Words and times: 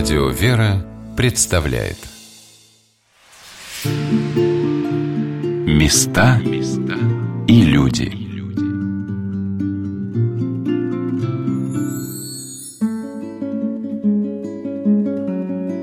Радио 0.00 0.30
«Вера» 0.30 0.82
представляет. 1.14 1.98
Места 5.66 6.40
и 7.46 7.62
люди. 7.64 8.10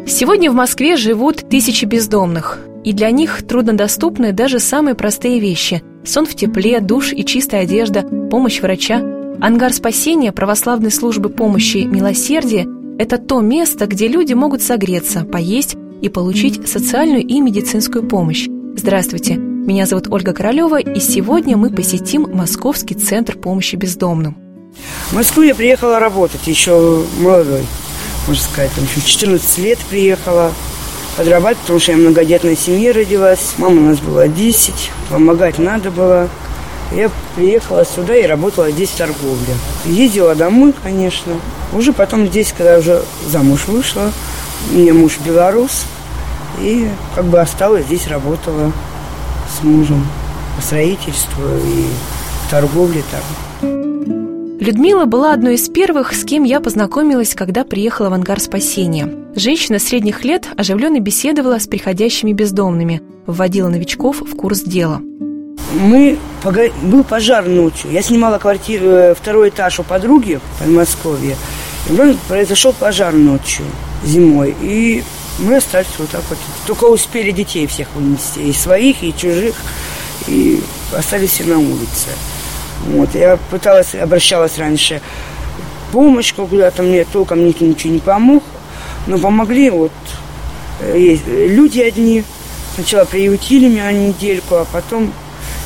Сегодня 0.08 0.50
в 0.50 0.56
Москве 0.56 0.98
живут 0.98 1.48
тысячи 1.48 1.86
бездомных, 1.86 2.58
и 2.84 2.94
для 2.94 3.12
них 3.12 3.46
труднодоступны 3.48 4.32
даже 4.32 4.58
самые 4.58 4.96
простые 4.96 5.40
вещи– 5.40 5.84
сон 6.04 6.26
в 6.26 6.34
тепле, 6.34 6.80
душ 6.80 7.14
и 7.14 7.24
чистая 7.24 7.66
одежда, 7.66 8.02
помощь 8.02 8.62
врача. 8.62 9.00
Ангар 9.40 9.72
спасения 9.74 10.32
православной 10.32 10.90
службы 10.90 11.30
помощи 11.30 11.86
«Милосердие»– 11.86 12.66
это 13.00 13.18
то 13.18 13.42
место, 13.42 13.88
где 13.88 14.08
люди 14.08 14.34
могут 14.34 14.62
согреться, 14.62 15.26
поесть 15.26 15.76
и 16.02 16.10
получить 16.10 16.68
социальную 16.68 17.22
и 17.22 17.40
медицинскую 17.40 18.08
помощь. 18.08 18.48
Здравствуйте, 18.76 19.36
меня 19.36 19.86
зовут 19.86 20.08
Ольга 20.10 20.34
Королева, 20.34 20.80
и 20.80 21.00
сегодня 21.00 21.58
мы 21.58 21.70
посетим 21.70 22.28
Московский 22.32 22.96
центр 22.96 23.38
помощи 23.38 23.76
бездомным. 23.76 24.38
В 25.10 25.14
Москву 25.14 25.44
я 25.44 25.56
приехала 25.56 26.00
работать 26.00 26.46
еще 26.48 27.04
молодой 27.20 27.64
можно 28.28 28.44
сказать, 28.44 28.72
там 28.74 28.84
еще 28.84 29.02
14 29.02 29.58
лет 29.60 29.80
приехала 29.90 30.52
подрабатывать, 31.16 31.58
потому 31.60 31.80
что 31.80 31.94
я 31.94 31.98
многодетной 31.98 32.58
семье 32.58 32.92
родилась. 32.92 33.54
Мама 33.58 33.82
у 33.82 33.86
нас 33.86 34.00
была 34.00 34.28
10, 34.28 34.92
помогать 35.10 35.58
надо 35.60 35.92
было. 35.92 36.30
Я 36.92 37.12
приехала 37.36 37.86
сюда 37.86 38.16
и 38.16 38.26
работала 38.26 38.72
здесь 38.72 38.90
в 38.90 38.98
торговле. 38.98 39.56
Ездила 39.86 40.36
домой, 40.36 40.74
конечно. 40.84 41.34
Уже 41.74 41.92
потом 41.92 42.28
здесь, 42.28 42.54
когда 42.58 42.78
уже 42.78 43.04
замуж 43.28 43.68
вышла, 43.68 44.12
у 44.72 44.76
меня 44.76 44.94
муж 44.94 45.18
белорус, 45.24 45.84
и 46.62 46.88
как 47.14 47.26
бы 47.26 47.40
осталась 47.40 47.86
здесь, 47.86 48.08
работала 48.08 48.72
с 49.60 49.64
мужем 49.64 50.08
по 50.56 50.62
строительству 50.62 51.44
и 51.44 51.86
торговле 52.50 53.04
там. 53.12 53.78
Людмила 54.60 55.06
была 55.06 55.34
одной 55.34 55.56
из 55.56 55.70
первых, 55.70 56.14
с 56.14 56.24
кем 56.24 56.44
я 56.44 56.60
познакомилась, 56.60 57.36
когда 57.36 57.64
приехала 57.64 58.10
в 58.10 58.14
ангар 58.14 58.40
спасения. 58.40 59.14
Женщина 59.36 59.78
средних 59.78 60.26
лет 60.26 60.48
оживленно 60.58 61.00
беседовала 61.00 61.60
с 61.60 61.68
приходящими 61.68 62.34
бездомными, 62.34 63.02
вводила 63.28 63.70
новичков 63.70 64.22
в 64.22 64.36
курс 64.36 64.62
дела. 64.62 65.02
Мы 65.74 66.18
был 66.82 67.04
пожар 67.04 67.46
ночью. 67.46 67.92
Я 67.92 68.02
снимала 68.02 68.38
квартиру, 68.38 68.88
э, 68.88 69.16
второй 69.16 69.50
этаж 69.50 69.80
у 69.80 69.84
подруги 69.84 70.40
в 70.42 70.60
Подмосковье. 70.60 71.36
И 71.90 72.18
произошел 72.28 72.74
пожар 72.74 73.14
ночью, 73.14 73.66
зимой. 74.04 74.56
И 74.62 75.04
мы 75.40 75.58
остались 75.58 75.88
вот 75.98 76.10
так 76.10 76.22
вот. 76.30 76.38
Только 76.66 76.86
успели 76.86 77.32
детей 77.32 77.68
всех 77.68 77.88
вынести. 77.96 78.40
И 78.40 78.54
своих, 78.54 79.04
и 79.04 79.14
чужих. 79.16 79.56
И 80.28 80.62
остались 80.96 81.32
все 81.32 81.44
на 81.44 81.60
улице. 81.60 82.10
Вот, 82.88 83.14
я 83.16 83.38
пыталась, 83.50 83.96
обращалась 83.96 84.58
раньше 84.58 85.02
помощь 85.92 86.34
куда-то, 86.34 86.84
мне 86.84 87.06
толком 87.06 87.46
никто 87.46 87.66
ничего 87.66 87.94
не 87.94 88.00
помог. 88.00 88.44
Но 89.06 89.18
помогли 89.18 89.70
вот 89.70 89.92
э, 90.82 90.98
есть 90.98 91.24
люди 91.28 91.82
одни. 91.82 92.24
Сначала 92.76 93.06
приютили 93.06 93.68
меня 93.68 93.92
недельку, 93.92 94.56
а 94.56 94.66
потом 94.72 95.12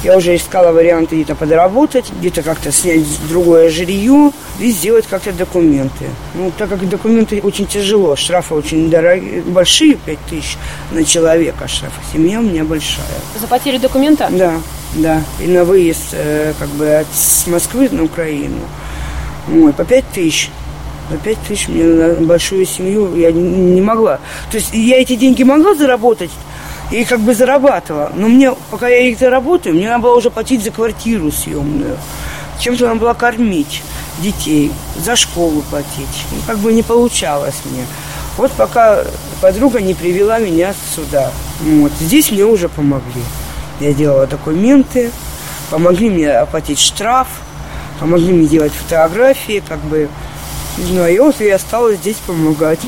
я 0.04 0.18
уже 0.18 0.36
искала 0.36 0.72
варианты 0.72 1.16
где-то 1.16 1.36
подработать, 1.36 2.12
где-то 2.20 2.42
как-то 2.42 2.72
снять 2.72 3.06
другое 3.30 3.70
жилье 3.70 4.32
и 4.60 4.72
сделать 4.72 5.06
как-то 5.08 5.32
документы. 5.32 6.06
Ну, 6.34 6.52
так 6.58 6.70
как 6.70 6.88
документы 6.90 7.40
очень 7.42 7.68
тяжело, 7.68 8.16
штрафы 8.16 8.56
очень 8.56 8.90
дорогие, 8.90 9.42
большие, 9.42 9.96
5 9.96 10.18
тысяч 10.30 10.58
на 10.92 11.04
человека 11.04 11.68
штрафы. 11.68 12.02
Семья 12.12 12.40
у 12.40 12.44
меня 12.44 12.64
большая. 12.64 13.06
За 13.40 13.48
потерю 13.48 13.80
документа? 13.80 14.28
Да, 14.32 14.54
да. 14.96 15.22
И 15.40 15.48
на 15.48 15.64
выезд 15.64 16.14
э, 16.14 16.54
как 16.58 16.70
бы 16.70 16.88
от, 16.96 17.08
с 17.14 17.46
Москвы 17.48 17.90
на 17.92 18.04
Украину. 18.04 18.60
Ой, 19.54 19.72
по 19.74 19.86
5 19.86 20.06
тысяч. 20.14 20.50
По 21.10 21.18
5 21.18 21.38
тысяч 21.48 21.68
мне 21.68 21.84
на 21.84 22.14
большую 22.26 22.66
семью 22.66 23.16
я 23.16 23.32
не 23.32 23.82
могла. 23.82 24.20
То 24.50 24.58
есть 24.58 24.74
я 24.74 25.00
эти 25.00 25.16
деньги 25.16 25.44
могла 25.44 25.76
заработать, 25.76 26.32
и 26.92 27.06
как 27.06 27.22
бы 27.22 27.34
зарабатывала. 27.34 28.12
Но 28.16 28.28
мне, 28.28 28.54
пока 28.70 28.88
я 28.88 29.00
их 29.00 29.18
заработаю, 29.18 29.76
мне 29.76 29.90
надо 29.90 30.04
было 30.04 30.16
уже 30.16 30.30
платить 30.30 30.64
за 30.64 30.72
квартиру 30.72 31.32
съемную. 31.32 31.98
Чем-то 32.60 32.88
надо 32.88 33.00
было 33.00 33.14
кормить 33.14 33.82
детей, 34.20 34.72
за 34.98 35.16
школу 35.16 35.64
платить. 35.70 36.26
Ну, 36.32 36.38
как 36.46 36.60
бы 36.60 36.74
не 36.74 36.84
получалось 36.84 37.62
мне. 37.66 37.86
Вот 38.38 38.52
пока 38.52 39.04
подруга 39.42 39.82
не 39.82 39.94
привела 39.94 40.38
меня 40.40 40.74
сюда. 40.96 41.32
Вот. 41.62 41.92
Здесь 42.00 42.32
мне 42.32 42.46
уже 42.46 42.70
помогли. 42.70 43.24
Я 43.80 43.94
делала 43.94 44.28
документы, 44.28 45.12
помогли 45.70 46.10
мне 46.10 46.32
оплатить 46.32 46.80
штраф, 46.80 47.28
помогли 48.00 48.32
мне 48.32 48.48
делать 48.48 48.74
фотографии, 48.74 49.64
как 49.68 49.80
бы. 49.80 50.08
Ну, 50.78 51.08
и 51.08 51.18
вот 51.20 51.40
я 51.42 51.56
осталась 51.56 51.98
здесь 51.98 52.18
помогать. 52.28 52.80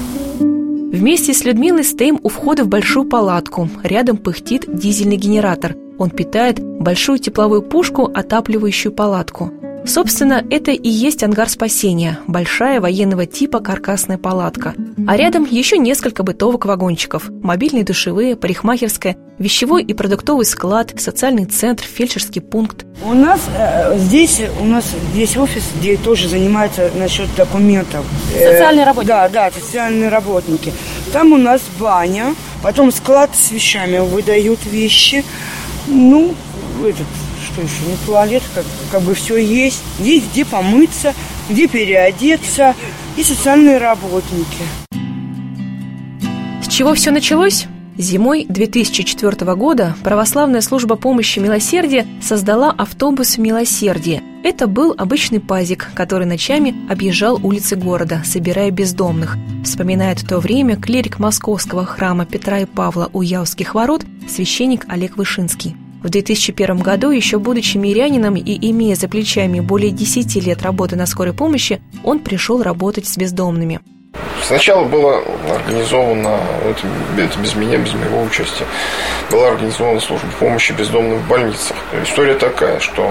Вместе 0.93 1.33
с 1.33 1.43
Людмилой 1.43 1.83
стоим 1.83 2.19
у 2.21 2.29
входа 2.29 2.63
в 2.63 2.67
большую 2.67 3.09
палатку. 3.09 3.67
Рядом 3.81 4.15
пыхтит 4.15 4.65
дизельный 4.67 5.17
генератор. 5.17 5.75
Он 5.97 6.11
питает 6.11 6.59
большую 6.59 7.17
тепловую 7.17 7.63
пушку, 7.63 8.11
отапливающую 8.13 8.91
палатку. 8.91 9.51
Собственно, 9.85 10.43
это 10.49 10.71
и 10.71 10.89
есть 10.89 11.23
ангар 11.23 11.49
спасения– 11.49 12.19
большая 12.27 12.79
военного 12.79 13.25
типа 13.25 13.59
каркасная 13.59 14.17
палатка. 14.17 14.75
А 15.07 15.17
рядом 15.17 15.43
еще 15.43 15.77
несколько 15.77 16.23
бытовок 16.23 16.65
вагончиков– 16.65 17.29
мобильные 17.43 17.83
душевые, 17.83 18.37
парикмахерская, 18.37 19.17
вещевой 19.37 19.83
и 19.83 19.93
продуктовый 19.93 20.45
склад, 20.45 20.93
социальный 20.97 21.45
центр, 21.45 21.83
фельдшерский 21.83 22.41
пункт. 22.41 22.85
У 23.03 23.13
нас 23.13 23.41
э, 23.57 23.97
здесь 23.97 24.41
у 24.61 24.65
нас 24.65 24.85
здесь 25.11 25.35
офис, 25.35 25.63
где 25.77 25.97
тоже 25.97 26.29
занимается 26.29 26.89
насчет 26.95 27.27
документов. 27.35 28.05
Э, 28.33 28.53
социальные 28.53 28.85
работники. 28.85 29.07
Да, 29.09 29.29
да, 29.29 29.51
социальные 29.51 30.09
работники. 30.09 30.71
Там 31.11 31.33
у 31.33 31.37
нас 31.37 31.61
баня, 31.77 32.35
потом 32.61 32.91
склад 32.91 33.31
с 33.35 33.51
вещами 33.51 33.99
выдают 33.99 34.65
вещи. 34.65 35.25
Ну, 35.87 36.33
этот 36.81 37.07
что 37.53 37.61
еще, 37.61 37.85
не 37.85 37.97
туалет, 38.05 38.43
как, 38.53 38.65
как 38.91 39.01
бы 39.03 39.13
все 39.13 39.37
есть. 39.37 39.81
Есть 39.99 40.31
где 40.31 40.45
помыться, 40.45 41.13
где 41.49 41.67
переодеться 41.67 42.75
и 43.15 43.23
социальные 43.23 43.77
работники. 43.77 44.63
С 46.61 46.67
чего 46.67 46.93
все 46.93 47.11
началось? 47.11 47.67
Зимой 47.95 48.47
2004 48.49 49.53
года 49.53 49.95
православная 50.03 50.61
служба 50.61 50.95
помощи 50.95 51.37
милосердия 51.37 52.07
создала 52.23 52.71
автобус 52.71 53.37
«Милосердие». 53.37 54.23
Это 54.43 54.65
был 54.65 54.95
обычный 54.97 55.39
пазик, 55.39 55.91
который 55.93 56.25
ночами 56.25 56.75
объезжал 56.89 57.39
улицы 57.43 57.75
города, 57.75 58.23
собирая 58.25 58.71
бездомных. 58.71 59.37
Вспоминает 59.63 60.27
то 60.27 60.39
время 60.39 60.75
клирик 60.75 61.19
московского 61.19 61.85
храма 61.85 62.25
Петра 62.25 62.59
и 62.59 62.65
Павла 62.65 63.11
у 63.13 63.21
Яузских 63.21 63.75
ворот 63.75 64.03
священник 64.27 64.85
Олег 64.87 65.15
Вышинский. 65.15 65.75
В 66.03 66.09
2001 66.09 66.79
году, 66.79 67.11
еще 67.11 67.39
будучи 67.39 67.77
мирянином 67.77 68.35
и 68.35 68.69
имея 68.69 68.95
за 68.95 69.07
плечами 69.07 69.61
более 69.61 69.89
10 69.89 70.35
лет 70.45 70.61
работы 70.61 70.97
на 70.97 71.05
скорой 71.05 71.33
помощи, 71.33 71.81
он 72.03 72.19
пришел 72.19 72.61
работать 72.61 73.07
с 73.07 73.17
бездомными. 73.17 73.79
Сначала 74.43 74.83
было 74.83 75.23
организовано, 75.49 76.37
это, 76.65 77.39
без 77.39 77.55
меня, 77.55 77.77
без 77.77 77.93
моего 77.93 78.21
участия, 78.21 78.65
была 79.31 79.51
организована 79.51 80.01
служба 80.01 80.27
помощи 80.39 80.73
бездомным 80.73 81.19
в 81.19 81.27
больницах. 81.29 81.77
История 82.03 82.33
такая, 82.33 82.81
что 82.81 83.09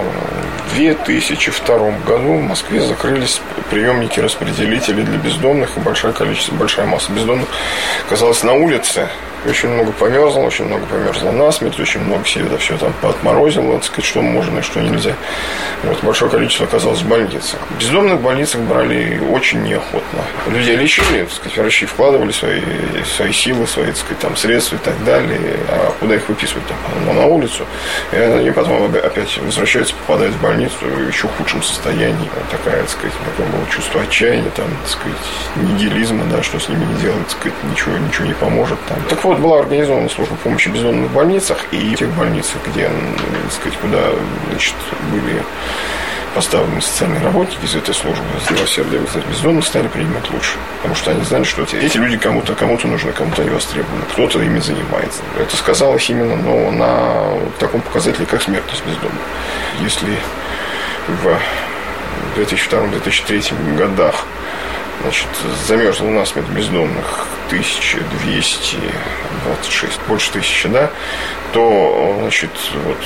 в 0.71 0.77
2002 0.77 1.79
году 2.07 2.35
в 2.35 2.43
Москве 2.43 2.83
закрылись 2.83 3.41
приемники 3.71 4.21
распределители 4.21 5.03
для 5.03 5.17
бездомных, 5.17 5.79
и 5.79 5.81
большое 5.81 6.13
количество, 6.13 6.55
большая 6.57 6.87
масса 6.87 7.11
бездомных 7.11 7.49
оказалась 8.07 8.43
на 8.43 8.53
улице, 8.53 9.09
очень 9.47 9.69
много 9.69 9.93
померзло, 9.93 10.41
очень 10.41 10.67
много 10.67 10.87
померзло 10.87 11.31
насмерть, 11.31 11.79
очень 11.81 12.01
много 12.01 12.25
себе 12.25 12.47
это 12.47 12.59
все 12.59 12.77
там 12.77 12.93
подморозило, 13.01 13.75
так 13.75 13.85
сказать, 13.85 14.05
что 14.05 14.23
можно 14.23 14.59
и 14.59 14.63
что 14.63 14.81
нельзя. 14.81 15.15
Вот, 15.83 16.03
большое 16.03 16.31
количество 16.31 16.67
оказалось 16.67 17.01
в 17.01 17.09
больнице. 17.09 17.57
Бездомных 17.79 18.19
в 18.19 18.23
больницах 18.23 18.61
брали 18.63 19.21
очень 19.31 19.63
неохотно. 19.63 20.21
Людей 20.49 20.77
лечили, 20.77 21.25
так 21.25 21.33
сказать, 21.33 21.59
врачи 21.59 21.87
вкладывали 21.87 22.31
свои, 22.31 22.61
свои 23.05 23.33
силы, 23.33 23.67
свои, 23.67 23.87
так 23.87 23.97
сказать, 23.97 24.19
там, 24.19 24.37
средства 24.37 24.77
и 24.77 24.79
так 24.79 25.05
далее. 25.05 25.57
А 25.69 25.93
куда 25.99 26.15
их 26.15 26.29
выписывать 26.29 26.67
там? 26.67 26.77
Ну, 27.07 27.13
на 27.13 27.27
улицу. 27.27 27.67
И 28.13 28.17
они 28.17 28.51
потом 28.51 28.85
опять 28.95 29.39
возвращаются, 29.39 29.95
попадают 30.07 30.35
в 30.35 30.41
больницу 30.41 30.75
в 30.81 31.09
еще 31.09 31.29
худшем 31.29 31.63
состоянии. 31.63 32.31
Такая, 32.51 32.81
так 32.83 32.91
сказать, 32.91 33.13
такое 33.25 33.47
было 33.53 33.67
чувство 33.71 34.03
отчаяния, 34.03 34.51
там, 34.51 34.67
так 34.83 34.91
сказать, 34.91 35.19
нигилизма, 35.57 36.25
да, 36.27 36.43
что 36.43 36.59
с 36.59 36.69
ними 36.69 36.85
не 36.85 37.01
делать, 37.01 37.27
так 37.29 37.31
сказать, 37.39 37.65
ничего, 37.65 37.99
ничего 37.99 38.27
не 38.27 38.35
поможет. 38.35 38.79
Там. 38.89 38.99
Так 39.09 39.25
вот, 39.25 39.32
вот 39.33 39.41
была 39.41 39.61
организована 39.61 40.09
служба 40.09 40.37
помощи 40.37 40.69
бездомным 40.69 41.09
больницах, 41.09 41.67
и 41.73 41.95
в 41.95 41.99
тех 41.99 42.11
больницах, 42.11 42.57
где, 42.67 42.85
так 42.85 43.53
сказать, 43.53 43.79
куда 43.79 43.99
значит, 44.51 44.75
были 45.11 45.43
поставлены 46.35 46.81
социальные 46.81 47.21
работники 47.21 47.65
из 47.65 47.75
этой 47.75 47.95
службы, 47.95 48.25
из 48.43 48.51
милосердия 48.51 49.01
бездомных 49.29 49.67
стали 49.67 49.89
принимать 49.89 50.31
лучше. 50.31 50.57
Потому 50.79 50.95
что 50.95 51.11
они 51.11 51.23
знали, 51.25 51.45
что 51.45 51.63
эти 51.63 51.97
люди 51.99 52.17
кому-то 52.17 52.55
кому-то 52.55 52.89
нужны, 52.89 53.13
кому-то 53.13 53.43
они 53.43 53.51
востребованы, 53.51 54.05
кто-то 54.13 54.41
ими 54.41 54.59
занимается. 54.59 55.23
Это 55.39 55.57
сказалось 55.57 56.09
именно 56.09 56.37
но 56.37 56.71
на 56.71 57.39
таком 57.59 57.81
показателе, 57.83 58.27
как 58.27 58.43
смертность 58.43 58.83
бездомных. 58.87 59.23
Если 59.81 60.17
в 61.09 61.39
2002-2003 62.39 63.77
годах 63.77 64.27
значит, 65.01 65.29
замерзло 65.67 66.07
у 66.07 66.11
нас 66.11 66.33
бездомных 66.33 67.27
1226, 67.49 70.01
больше 70.09 70.33
тысячи, 70.33 70.69
да, 70.69 70.91
то, 71.53 72.17
значит, 72.21 72.51
вот 72.85 72.99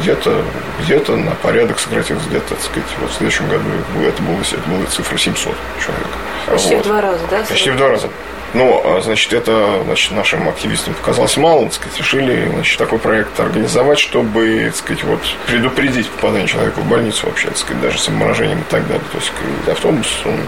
где-то 0.00 0.44
где 0.80 0.98
на 0.98 1.34
порядок 1.36 1.78
сократилось, 1.78 2.24
где-то, 2.26 2.48
так 2.50 2.60
сказать, 2.62 2.88
вот 3.00 3.10
в 3.10 3.14
следующем 3.14 3.48
году 3.48 3.64
это 4.06 4.22
было, 4.22 4.40
это 4.40 4.68
была 4.68 4.84
цифра 4.86 5.16
700 5.16 5.54
человек. 5.84 6.06
Почти 6.46 6.76
вот. 6.76 6.84
в 6.84 6.88
два 6.88 7.00
раза, 7.00 7.26
да? 7.30 7.42
Почти 7.48 7.70
в 7.70 7.76
два 7.76 7.88
раза. 7.88 8.10
Но, 8.54 8.82
а, 8.84 9.00
значит, 9.00 9.32
это 9.32 9.82
значит, 9.84 10.12
нашим 10.12 10.48
активистам 10.48 10.94
показалось 10.94 11.36
мало, 11.36 11.64
так 11.64 11.74
сказать, 11.74 11.98
решили 11.98 12.48
значит, 12.52 12.78
такой 12.78 12.98
проект 12.98 13.38
организовать, 13.38 13.98
чтобы 13.98 14.62
так 14.66 14.76
сказать, 14.76 15.04
вот, 15.04 15.20
предупредить 15.46 16.08
попадание 16.08 16.48
человека 16.48 16.80
в 16.80 16.88
больницу 16.88 17.26
вообще, 17.26 17.48
так 17.48 17.58
сказать, 17.58 17.82
даже 17.82 17.98
с 17.98 18.08
обморожением 18.08 18.60
и 18.60 18.70
так 18.70 18.86
далее. 18.86 19.04
То 19.12 19.18
есть 19.18 19.32
автобус 19.68 20.08
он 20.24 20.40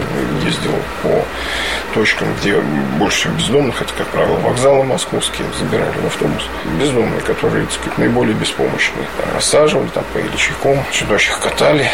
ездил 0.43 0.73
по 1.03 1.23
точкам, 1.93 2.27
где 2.41 2.57
больше 2.97 3.19
всего 3.19 3.33
бездомных, 3.35 3.81
это, 3.81 3.93
как 3.93 4.07
правило, 4.07 4.37
вокзалы 4.37 4.83
московские, 4.83 5.47
забирали 5.59 5.93
в 6.01 6.07
автобус. 6.07 6.43
Бездомные, 6.79 7.21
которые, 7.21 7.65
так 7.65 7.73
сказать, 7.73 7.97
наиболее 7.97 8.33
беспомощные. 8.33 9.05
Рассаживали, 9.35 9.87
там, 9.89 10.03
поели 10.13 10.35
чайком, 10.37 10.83
чудовищах 10.91 11.39
катали, 11.39 11.89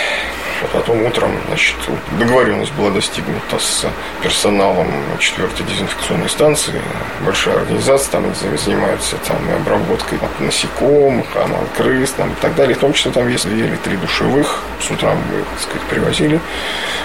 а 0.63 0.67
потом 0.77 1.03
утром, 1.05 1.31
значит, 1.47 1.75
договоренность 2.19 2.73
была 2.73 2.89
достигнута 2.89 3.59
с 3.59 3.85
персоналом 4.21 4.87
4-й 5.19 5.63
дезинфекционной 5.63 6.29
станции. 6.29 6.81
Большая 7.25 7.57
организация, 7.57 8.11
там 8.11 8.25
занимаются 8.57 9.17
там, 9.27 9.37
обработкой 9.55 10.17
там, 10.17 10.29
насекомых, 10.39 11.25
там, 11.33 11.51
крыс 11.75 12.11
там, 12.11 12.31
и 12.31 12.35
так 12.41 12.55
далее. 12.55 12.75
В 12.75 12.79
том 12.79 12.93
числе 12.93 13.11
там 13.11 13.27
есть 13.27 13.47
две 13.47 13.67
или 13.67 13.75
три 13.77 13.97
душевых. 13.97 14.63
С 14.81 14.89
утра 14.91 15.13
мы, 15.13 15.43
так 15.43 15.59
сказать, 15.61 15.87
привозили 15.89 16.39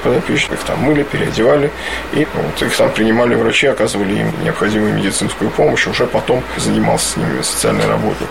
подопечных, 0.02 0.60
там 0.60 0.80
мыли, 0.80 1.02
переодевали. 1.02 1.70
И 2.12 2.26
вот, 2.34 2.62
их 2.62 2.76
там 2.76 2.90
принимали 2.90 3.34
врачи, 3.34 3.66
оказывали 3.66 4.20
им 4.20 4.32
необходимую 4.42 4.94
медицинскую 4.94 5.50
помощь. 5.50 5.86
Уже 5.86 6.06
потом 6.06 6.42
занимался 6.56 7.12
с 7.12 7.16
ними 7.16 7.42
социальной 7.42 7.86
работой. 7.86 8.26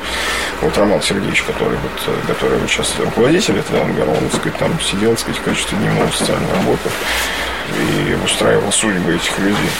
Вот 0.61 0.77
Роман 0.77 1.01
Сергеевич, 1.01 1.41
который, 1.41 1.75
вот, 1.77 2.27
который 2.27 2.59
вот 2.59 2.69
сейчас 2.69 2.93
руководитель 2.99 3.57
этого 3.57 3.81
ангара, 3.81 4.09
он, 4.09 4.29
так 4.29 4.35
сказать, 4.35 4.59
там 4.59 4.79
сидел 4.79 5.09
так 5.11 5.19
сказать, 5.19 5.39
в 5.39 5.43
качестве 5.43 5.77
дневного 5.79 6.11
социальной 6.11 6.53
работы 6.53 6.89
и 7.79 8.23
устраивал 8.23 8.71
судьбы 8.71 9.15
этих 9.15 9.39
людей. 9.39 9.71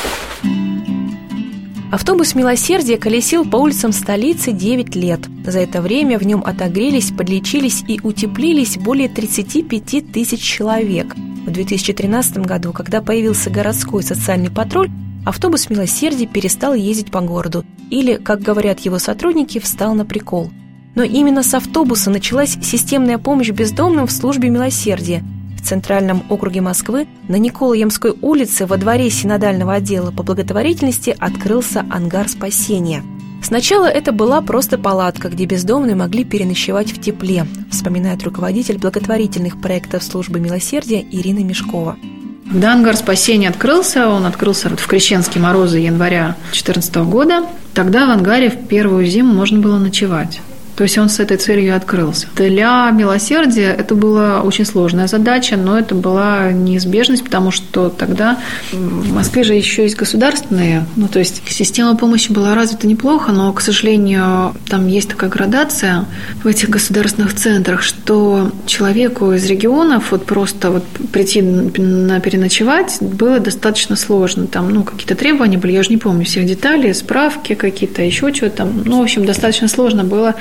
Автобус 1.92 2.34
«Милосердие» 2.34 2.98
колесил 2.98 3.46
по 3.46 3.58
улицам 3.58 3.92
столицы 3.92 4.54
9 4.54 4.96
лет. 4.96 5.20
За 5.46 5.60
это 5.60 5.82
время 5.82 6.18
в 6.18 6.24
нем 6.24 6.42
отогрелись, 6.44 7.12
подлечились 7.12 7.84
и 7.88 8.00
утеплились 8.02 8.78
более 8.78 9.10
35 9.10 10.12
тысяч 10.12 10.42
человек. 10.42 11.14
В 11.46 11.52
2013 11.52 12.38
году, 12.40 12.74
когда 12.74 13.02
появился 13.02 13.52
городской 13.52 14.02
социальный 14.02 14.50
патруль, 14.50 14.90
автобус 15.28 15.70
«Милосердие» 15.70 16.28
перестал 16.28 16.74
ездить 16.74 17.12
по 17.12 17.22
городу 17.22 17.66
или, 17.92 18.16
как 18.16 18.42
говорят 18.42 18.80
его 18.80 18.98
сотрудники, 18.98 19.60
встал 19.60 19.94
на 19.94 20.06
прикол– 20.06 20.50
но 20.96 21.04
именно 21.04 21.44
с 21.44 21.54
автобуса 21.54 22.10
началась 22.10 22.58
системная 22.62 23.18
помощь 23.18 23.50
бездомным 23.50 24.08
в 24.08 24.12
службе 24.12 24.50
милосердия. 24.50 25.24
В 25.62 25.68
Центральном 25.68 26.24
округе 26.30 26.62
Москвы 26.62 27.08
на 27.28 27.36
Николаемской 27.36 28.14
улице 28.22 28.66
во 28.66 28.78
дворе 28.78 29.10
синодального 29.10 29.76
отдела 29.76 30.12
по 30.12 30.24
благотворительности 30.24 31.16
открылся 31.18 31.86
ангар 31.90 32.28
спасения. 32.28 33.04
Сначала 33.44 33.86
это 33.86 34.12
была 34.12 34.42
просто 34.42 34.78
палатка, 34.78 35.30
где 35.30 35.46
бездомные 35.46 35.96
могли 35.96 36.24
переночевать 36.24 36.92
в 36.92 37.02
тепле, 37.02 37.46
вспоминает 37.72 38.24
руководитель 38.24 38.78
благотворительных 38.78 39.60
проектов 39.60 40.04
службы 40.04 40.40
милосердия 40.40 41.04
Ирина 41.12 41.44
Мешкова. 41.44 41.98
Когда 42.52 42.74
ангар 42.74 42.98
спасения 42.98 43.48
открылся, 43.50 44.10
он 44.10 44.26
открылся 44.26 44.70
в 44.70 44.88
крещенские 44.88 45.42
морозы 45.42 45.80
января 45.80 46.36
2014 46.52 46.96
года, 46.98 47.46
тогда 47.74 48.06
в 48.08 48.10
ангаре 48.10 48.50
в 48.50 48.68
первую 48.68 49.06
зиму 49.06 49.34
можно 49.34 49.60
было 49.60 49.80
ночевать. 49.80 50.42
То 50.82 50.86
есть 50.86 50.98
он 50.98 51.10
с 51.10 51.20
этой 51.20 51.38
целью 51.38 51.76
открылся. 51.76 52.26
Для 52.36 52.90
милосердия 52.90 53.70
это 53.70 53.94
была 53.94 54.42
очень 54.42 54.66
сложная 54.66 55.06
задача, 55.06 55.56
но 55.56 55.78
это 55.78 55.94
была 55.94 56.52
неизбежность, 56.52 57.24
потому 57.24 57.52
что 57.52 57.90
тогда 57.90 58.40
в 58.72 59.14
Москве 59.14 59.44
же 59.44 59.54
еще 59.54 59.84
есть 59.84 59.96
государственные, 59.96 60.88
ну 60.96 61.08
то 61.08 61.20
есть 61.20 61.44
система 61.48 61.96
помощи 61.96 62.32
была 62.32 62.56
развита 62.56 62.88
неплохо, 62.88 63.32
но, 63.32 63.54
к 63.54 63.62
сожалению, 63.62 64.56
там 64.68 64.88
есть 64.88 65.10
такая 65.10 65.30
градация 65.30 66.06
в 66.44 66.48
этих 66.48 66.72
государственных 66.72 67.36
центрах, 67.36 67.84
что 67.84 68.52
человеку 68.66 69.34
из 69.34 69.46
регионов 69.46 70.10
вот 70.10 70.26
просто 70.26 70.72
вот 70.72 70.84
прийти 71.14 71.44
на 71.44 72.20
переночевать 72.22 72.98
было 73.02 73.38
достаточно 73.38 73.96
сложно. 73.96 74.48
Там, 74.48 74.72
ну, 74.72 74.82
какие-то 74.82 75.14
требования 75.14 75.60
были, 75.60 75.74
я 75.74 75.82
уже 75.82 75.92
не 75.92 75.98
помню 75.98 76.26
всех 76.26 76.48
деталей, 76.48 76.92
справки 76.96 77.54
какие-то, 77.54 78.02
еще 78.02 78.34
что-то 78.34 78.58
там. 78.58 78.82
Ну, 78.84 78.98
в 78.98 79.04
общем, 79.04 79.28
достаточно 79.28 79.68
сложно 79.68 80.04
было 80.04 80.34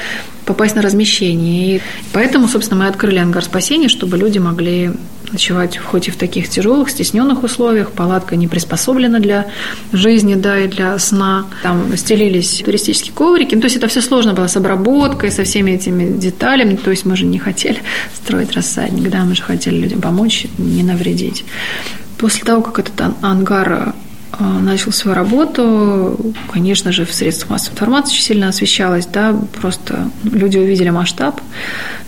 попасть 0.44 0.75
на 0.75 0.82
размещение. 0.82 1.77
И 1.77 1.81
поэтому, 2.12 2.49
собственно, 2.49 2.85
мы 2.85 2.88
открыли 2.88 3.19
ангар 3.19 3.44
спасения, 3.44 3.88
чтобы 3.88 4.17
люди 4.17 4.38
могли 4.38 4.91
ночевать 5.32 5.79
хоть 5.79 6.09
и 6.09 6.11
в 6.11 6.17
таких 6.17 6.49
тяжелых, 6.49 6.91
стесненных 6.91 7.43
условиях. 7.44 7.93
Палатка 7.93 8.37
не 8.37 8.49
приспособлена 8.49 9.21
для 9.21 9.47
жизни, 9.93 10.35
да, 10.35 10.59
и 10.59 10.67
для 10.67 10.99
сна. 10.99 11.47
Там 11.62 11.97
стелились 11.97 12.62
туристические 12.65 13.12
коврики. 13.15 13.55
Ну, 13.55 13.61
то 13.61 13.67
есть 13.67 13.77
это 13.77 13.87
все 13.87 14.00
сложно 14.00 14.35
было 14.35 14.49
с 14.49 14.56
обработкой, 14.56 15.31
со 15.31 15.44
всеми 15.44 15.73
этими 15.73 16.19
деталями. 16.19 16.77
То 16.77 16.91
есть 16.91 17.05
мы 17.05 17.17
же 17.17 17.27
не 17.27 17.38
хотели 17.38 17.79
строить 18.15 18.53
рассадник, 18.53 19.09
да, 19.09 19.25
мы 19.25 19.35
же 19.35 19.43
хотели 19.43 19.77
людям 19.77 20.00
помочь, 20.00 20.47
не 20.59 20.82
навредить. 20.82 21.44
После 22.19 22.44
того, 22.44 22.61
как 22.61 22.81
этот 22.81 23.15
ангар 23.23 23.94
начал 24.41 24.93
свою 24.93 25.15
работу, 25.17 26.35
конечно 26.53 26.93
же, 26.93 27.05
в 27.05 27.13
средствах 27.13 27.51
массовой 27.51 27.75
информации 27.75 28.13
очень 28.13 28.23
сильно 28.23 28.49
освещалось, 28.49 29.07
да, 29.07 29.37
просто 29.61 30.11
люди 30.25 30.59
увидели 30.59 30.91
масштаб 30.91 31.41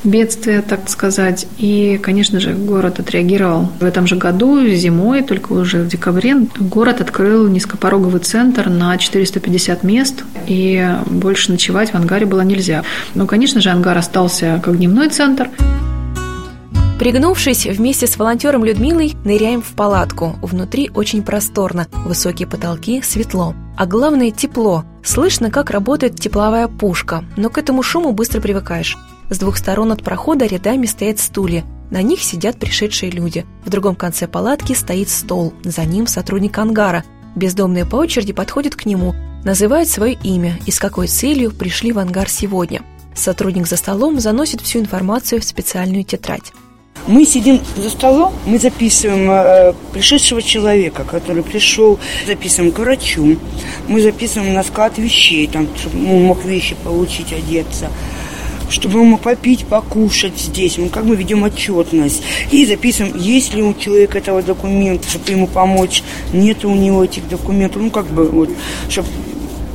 бедствия, 0.04 0.62
так 0.62 0.88
сказать, 0.88 1.46
и, 1.58 1.98
конечно 2.02 2.40
же, 2.40 2.54
город 2.54 2.98
отреагировал. 2.98 3.70
В 3.80 3.84
этом 3.84 4.06
же 4.06 4.16
году, 4.16 4.66
зимой, 4.68 5.22
только 5.22 5.52
уже 5.52 5.82
в 5.82 5.88
декабре, 5.88 6.36
город 6.58 7.00
открыл 7.00 7.48
низкопороговый 7.48 8.20
центр 8.20 8.68
на 8.68 8.96
450 8.98 9.82
мест, 9.84 10.24
и 10.46 10.90
больше 11.06 11.52
ночевать 11.52 11.90
в 11.90 11.94
ангаре 11.94 12.26
было 12.26 12.40
нельзя. 12.40 12.82
Но, 13.14 13.26
конечно 13.26 13.60
же, 13.60 13.70
ангар 13.70 13.96
остался 13.96 14.60
как 14.62 14.76
дневной 14.76 15.08
центр. 15.08 15.48
Пригнувшись, 17.02 17.66
вместе 17.66 18.06
с 18.06 18.16
волонтером 18.16 18.64
Людмилой 18.64 19.14
ныряем 19.24 19.60
в 19.60 19.72
палатку. 19.72 20.36
Внутри 20.40 20.88
очень 20.94 21.24
просторно, 21.24 21.88
высокие 22.04 22.46
потолки, 22.46 23.02
светло. 23.02 23.56
А 23.76 23.86
главное– 23.86 24.30
тепло. 24.30 24.84
Слышно, 25.02 25.50
как 25.50 25.70
работает 25.70 26.20
тепловая 26.20 26.68
пушка, 26.68 27.24
но 27.36 27.50
к 27.50 27.58
этому 27.58 27.82
шуму 27.82 28.12
быстро 28.12 28.40
привыкаешь. 28.40 28.96
С 29.30 29.38
двух 29.40 29.56
сторон 29.56 29.90
от 29.90 30.04
прохода 30.04 30.46
рядами 30.46 30.86
стоят 30.86 31.18
стулья. 31.18 31.64
На 31.90 32.02
них 32.02 32.22
сидят 32.22 32.60
пришедшие 32.60 33.10
люди. 33.10 33.46
В 33.64 33.70
другом 33.70 33.96
конце 33.96 34.28
палатки 34.28 34.72
стоит 34.72 35.08
стол. 35.08 35.54
За 35.64 35.84
ним 35.84 36.06
сотрудник 36.06 36.56
ангара. 36.56 37.02
Бездомные 37.34 37.84
по 37.84 37.96
очереди 37.96 38.32
подходят 38.32 38.76
к 38.76 38.86
нему, 38.86 39.12
называют 39.44 39.88
свое 39.88 40.16
имя 40.22 40.56
и 40.66 40.70
с 40.70 40.78
какой 40.78 41.08
целью 41.08 41.50
пришли 41.50 41.90
в 41.90 41.98
ангар 41.98 42.28
сегодня. 42.28 42.82
Сотрудник 43.12 43.66
за 43.66 43.76
столом 43.76 44.20
заносит 44.20 44.60
всю 44.60 44.78
информацию 44.78 45.40
в 45.40 45.44
специальную 45.44 46.04
тетрадь. 46.04 46.52
Мы 47.06 47.24
сидим 47.26 47.60
за 47.76 47.90
столом, 47.90 48.32
мы 48.46 48.58
записываем 48.60 49.28
э, 49.28 49.74
пришедшего 49.92 50.40
человека, 50.40 51.02
который 51.04 51.42
пришел, 51.42 51.98
записываем 52.26 52.72
к 52.72 52.78
врачу, 52.78 53.38
мы 53.88 54.00
записываем 54.00 54.54
на 54.54 54.62
склад 54.62 54.98
вещей, 54.98 55.48
там, 55.48 55.66
чтобы 55.76 55.96
он 56.14 56.22
мог 56.22 56.44
вещи 56.44 56.76
получить, 56.84 57.32
одеться 57.32 57.90
чтобы 58.72 59.00
он 59.00 59.08
мог 59.08 59.20
попить, 59.20 59.66
покушать 59.66 60.38
здесь. 60.38 60.78
Мы 60.78 60.88
как 60.88 61.04
бы 61.04 61.14
ведем 61.14 61.42
отчетность. 61.42 62.22
И 62.50 62.64
записываем, 62.64 63.14
есть 63.16 63.54
ли 63.54 63.62
у 63.62 63.74
человека 63.74 64.18
этого 64.18 64.42
документа, 64.42 65.08
чтобы 65.08 65.30
ему 65.30 65.46
помочь. 65.46 66.02
Нет 66.32 66.64
у 66.64 66.74
него 66.74 67.04
этих 67.04 67.28
документов. 67.28 67.82
Ну, 67.82 67.90
как 67.90 68.06
бы, 68.06 68.26
вот, 68.28 68.48
чтобы 68.88 69.08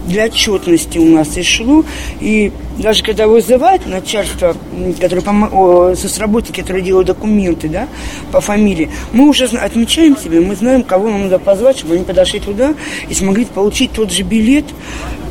для 0.07 0.25
отчетности 0.25 0.97
у 0.97 1.05
нас 1.05 1.37
и 1.37 1.43
шло. 1.43 1.85
И 2.19 2.51
даже 2.77 3.03
когда 3.03 3.27
вызывают 3.27 3.85
начальство, 3.85 4.55
которое 4.99 5.21
пом... 5.21 5.95
соцработники, 5.95 6.61
которые 6.61 6.83
делают 6.83 7.07
документы, 7.07 7.69
да, 7.69 7.87
по 8.31 8.39
фамилии, 8.39 8.89
мы 9.11 9.27
уже 9.27 9.45
отмечаем 9.45 10.15
себе, 10.15 10.39
мы 10.41 10.55
знаем, 10.55 10.83
кого 10.83 11.09
нам 11.09 11.23
надо 11.23 11.39
позвать, 11.39 11.79
чтобы 11.79 11.95
они 11.95 12.03
подошли 12.03 12.39
туда 12.39 12.75
и 13.09 13.13
смогли 13.13 13.45
получить 13.45 13.91
тот 13.93 14.11
же 14.11 14.23
билет, 14.23 14.65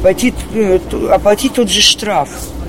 пойти, 0.02 0.34
э, 0.54 0.78
оплатить 1.10 1.54
тот 1.54 1.70
же 1.70 1.80
штраф. 1.80 2.28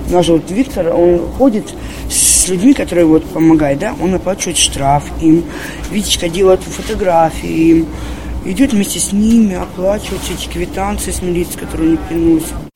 наш 0.09 0.27
вот 0.27 0.49
Виктор, 0.49 0.93
он 0.95 1.19
ходит 1.37 1.73
с 2.09 2.47
людьми, 2.47 2.73
которые 2.73 3.05
вот 3.05 3.25
помогают, 3.25 3.79
да, 3.79 3.95
он 4.01 4.13
оплачивает 4.13 4.57
штраф 4.57 5.03
им, 5.21 5.43
Витечка 5.91 6.29
делает 6.29 6.61
фотографии 6.61 7.49
им, 7.49 7.87
идет 8.45 8.73
вместе 8.73 8.99
с 8.99 9.11
ними, 9.11 9.55
оплачивает 9.55 10.21
эти 10.31 10.47
квитанции 10.47 11.11
с 11.11 11.21
милицией, 11.21 11.59
которые 11.59 11.91
не 11.91 11.97
приносят. 11.97 12.66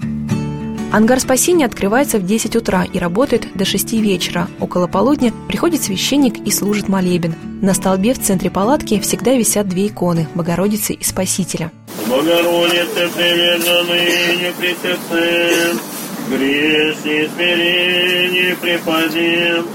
Ангар 0.91 1.21
спасения 1.21 1.65
открывается 1.65 2.17
в 2.19 2.25
10 2.25 2.57
утра 2.57 2.83
и 2.83 2.99
работает 2.99 3.47
до 3.55 3.63
6 3.63 3.93
вечера. 3.93 4.49
Около 4.59 4.87
полудня 4.87 5.31
приходит 5.47 5.81
священник 5.81 6.45
и 6.45 6.51
служит 6.51 6.89
молебен. 6.89 7.33
На 7.61 7.73
столбе 7.73 8.13
в 8.13 8.19
центре 8.19 8.49
палатки 8.49 8.99
всегда 8.99 9.31
висят 9.31 9.69
две 9.69 9.87
иконы– 9.87 10.27
Богородицы 10.35 10.91
и 10.91 11.01
Спасителя. 11.01 11.71
Богородице, 12.07 13.07
примерно 13.15 13.83
ныне 13.83 14.51
пресецем, 14.59 15.79
грешни 16.27 17.29
смирение 17.35 18.57
преподем, 18.57 19.65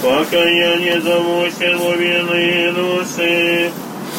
покаяние 0.00 1.00
замучен 1.00 1.78
вины 1.98 2.72
души, 2.74 3.72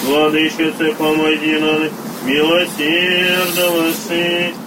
Владычице, 0.04 0.94
помоги 0.98 1.58
нам, 1.60 1.90
милосердно 2.26 3.94
сын. 4.06 4.61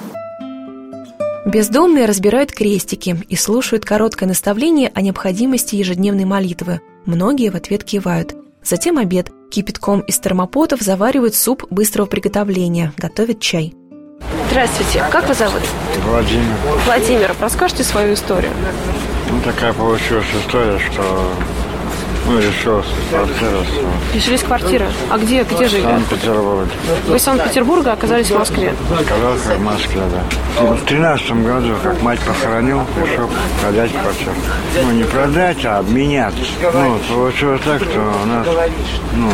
Бездомные 1.54 2.06
разбирают 2.06 2.50
крестики 2.50 3.16
и 3.28 3.37
слушают 3.37 3.84
короткое 3.84 4.26
наставление 4.26 4.90
о 4.92 5.00
необходимости 5.00 5.76
ежедневной 5.76 6.25
молитвы. 6.25 6.80
Многие 7.06 7.50
в 7.50 7.54
ответ 7.54 7.84
кивают. 7.84 8.34
Затем 8.64 8.99
обед. 8.99 9.30
Кипятком 9.52 10.00
из 10.00 10.18
термопотов 10.18 10.80
заваривают 10.80 11.37
суп 11.37 11.62
быстрого 11.70 12.06
приготовления, 12.06 12.92
готовят 12.96 13.38
чай. 13.38 13.73
Здравствуйте, 14.50 15.04
как 15.12 15.28
вас 15.28 15.38
зовут? 15.38 15.62
Владимир. 16.04 16.56
Владимир, 16.87 17.32
расскажите 17.40 17.84
свою 17.84 18.14
историю. 18.14 18.50
Ну, 19.30 19.40
такая 19.44 19.73
получилась 19.73 20.26
история, 20.44 20.80
что 20.80 21.30
ну, 22.26 22.38
решил 22.38 22.83
квартиру. 23.11 23.59
Лишились 24.14 24.43
квартиры. 24.43 24.87
А 25.11 25.19
где, 25.19 25.43
где 25.45 25.66
В 25.66 25.71
жили? 25.71 25.83
Санкт-Петербурге. 25.83 26.71
Вы 27.07 27.16
из 27.16 27.23
Санкт-Петербурга 27.23 27.93
оказались 27.93 28.31
в 28.31 28.38
Москве. 28.38 28.75
Сказал, 28.87 29.35
как 29.47 29.59
в 29.59 29.62
Москве, 29.62 30.02
да. 30.11 30.62
В 30.62 30.85
тринадцатом 30.87 31.45
году, 31.45 31.75
как 31.83 32.00
мать 32.02 32.21
похоронил, 32.21 32.83
решил 33.02 33.28
продать 33.61 33.93
квартиру. 33.93 34.33
Ну, 34.83 34.93
не 34.93 35.04
продать, 35.04 35.64
а 35.64 35.78
обменяться. 35.78 36.40
Ну, 36.73 36.99
получилось 37.14 37.61
так, 37.64 37.83
что 37.83 38.00
у 38.23 38.26
нас, 38.26 38.47
ну, 39.14 39.31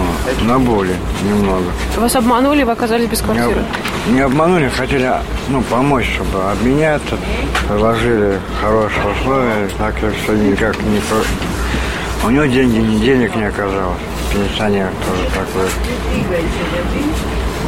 на 0.47 0.59
боли 0.59 0.95
немного. 1.23 1.67
Вас 1.97 2.17
обманули, 2.17 2.63
вы 2.63 2.73
оказались 2.73 3.09
без 3.09 3.21
квартиры. 3.21 3.63
Не, 4.09 4.15
не 4.15 4.21
обманули, 4.21 4.69
хотели, 4.69 5.13
ну, 5.49 5.63
помочь, 5.63 6.07
чтобы 6.15 6.51
обменяться. 6.51 7.17
Предложили 7.69 8.41
хорошие 8.61 9.13
условия, 9.13 9.69
так 9.79 9.95
все 9.97 10.33
никак 10.33 10.77
не... 10.83 11.01
У 12.23 12.31
него 12.31 12.45
деньги, 12.45 13.03
денег 13.03 13.35
не 13.35 13.45
оказалось. 13.45 13.99
Пенсионер 14.33 14.91
тоже 15.07 15.25
такой. 15.31 15.69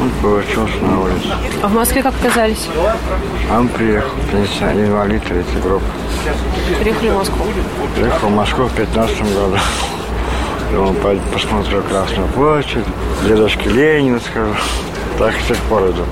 Он 0.01 0.11
получился 0.21 0.79
на 0.83 1.01
улице. 1.01 1.29
А 1.63 1.69
в 1.69 1.75
Москве 1.75 2.03
как 2.03 2.15
оказались? 2.15 2.69
А 3.51 3.59
он 3.59 3.69
приехал, 3.69 4.15
пенсионер, 4.31 4.87
инвалид 4.87 5.23
третьей 5.25 5.61
группы. 5.63 5.87
Приехали 6.81 7.09
в 7.11 7.15
Москву. 7.15 7.45
Приехал 7.95 8.29
в 8.29 8.35
Москву 8.35 8.65
в 8.67 8.75
15 8.75 9.21
году. 9.35 9.57
Думал, 10.73 10.95
пойду 10.95 11.23
посмотрю 11.33 11.83
Красную 11.83 12.29
площадь, 12.29 12.85
дедушки 13.27 13.69
Ленина, 13.69 14.21
скажу. 14.21 14.55
Так 15.19 15.35
с 15.35 15.49
тех 15.49 15.59
пор 15.69 15.91
иду. 15.91 16.05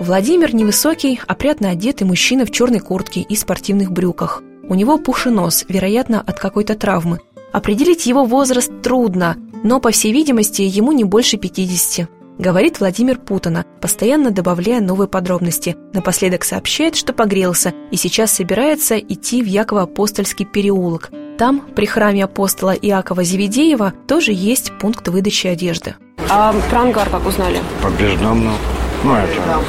Владимир 0.00 0.54
невысокий, 0.54 1.20
опрятно 1.26 1.70
одетый 1.70 2.06
мужчина 2.06 2.44
в 2.44 2.50
черной 2.50 2.80
куртке 2.80 3.20
и 3.20 3.36
спортивных 3.36 3.90
брюках. 3.90 4.42
У 4.68 4.74
него 4.74 4.98
пухший 4.98 5.32
нос, 5.32 5.64
вероятно, 5.68 6.22
от 6.26 6.38
какой-то 6.38 6.74
травмы. 6.74 7.20
Определить 7.52 8.06
его 8.06 8.24
возраст 8.24 8.70
трудно, 8.82 9.36
но, 9.62 9.80
по 9.80 9.90
всей 9.90 10.12
видимости, 10.12 10.62
ему 10.62 10.92
не 10.92 11.04
больше 11.04 11.36
50. 11.36 12.08
Говорит 12.38 12.80
Владимир 12.80 13.18
путано, 13.18 13.64
постоянно 13.80 14.32
добавляя 14.32 14.80
новые 14.80 15.06
подробности. 15.06 15.76
Напоследок 15.92 16.44
сообщает, 16.44 16.96
что 16.96 17.12
погрелся 17.12 17.72
и 17.92 17.96
сейчас 17.96 18.32
собирается 18.32 18.98
идти 18.98 19.40
в 19.40 19.46
Яково-Апостольский 19.46 20.44
переулок. 20.44 21.10
Там, 21.38 21.60
при 21.76 21.86
храме 21.86 22.24
апостола 22.24 22.72
Иакова 22.72 23.22
Зеведеева, 23.22 23.92
тоже 24.08 24.32
есть 24.32 24.72
пункт 24.80 25.06
выдачи 25.06 25.46
одежды. 25.46 25.94
А 26.28 26.52
про 26.70 26.80
ангар 26.80 27.08
как 27.08 27.24
узнали? 27.26 27.60
По 27.82 27.90
бездомному. 27.90 28.56
Ну, 29.04 29.14
это, 29.14 29.60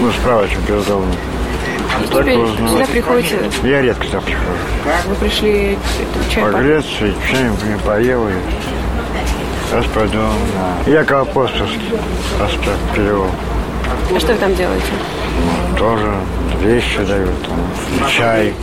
ну, 0.00 0.10
справочку 0.12 0.60
бездомный. 0.68 1.16
Теперь 2.08 2.36
узнал. 2.38 2.68
сюда 2.68 2.86
приходите, 2.86 3.38
Я 3.62 3.82
редко 3.82 4.06
сюда 4.06 4.20
прихожу. 4.20 4.50
вы 5.08 5.14
пришли 5.16 5.78
чай? 6.30 6.44
Погреться, 6.44 7.06
и 7.06 7.14
чаем 7.30 7.56
поел, 7.84 8.28
и 8.28 8.32
сейчас 9.70 9.84
пойду 9.86 10.18
на 10.18 10.90
Яков 10.90 11.28
Апостольский, 11.28 11.80
проспект 12.38 12.78
переулок. 12.94 13.30
А 14.14 14.20
что 14.20 14.32
вы 14.32 14.38
там 14.38 14.54
делаете? 14.54 14.84
Тоже 15.78 16.14
вещи 16.60 17.02
дают, 17.04 17.30
там, 17.48 18.08
чай. 18.08 18.54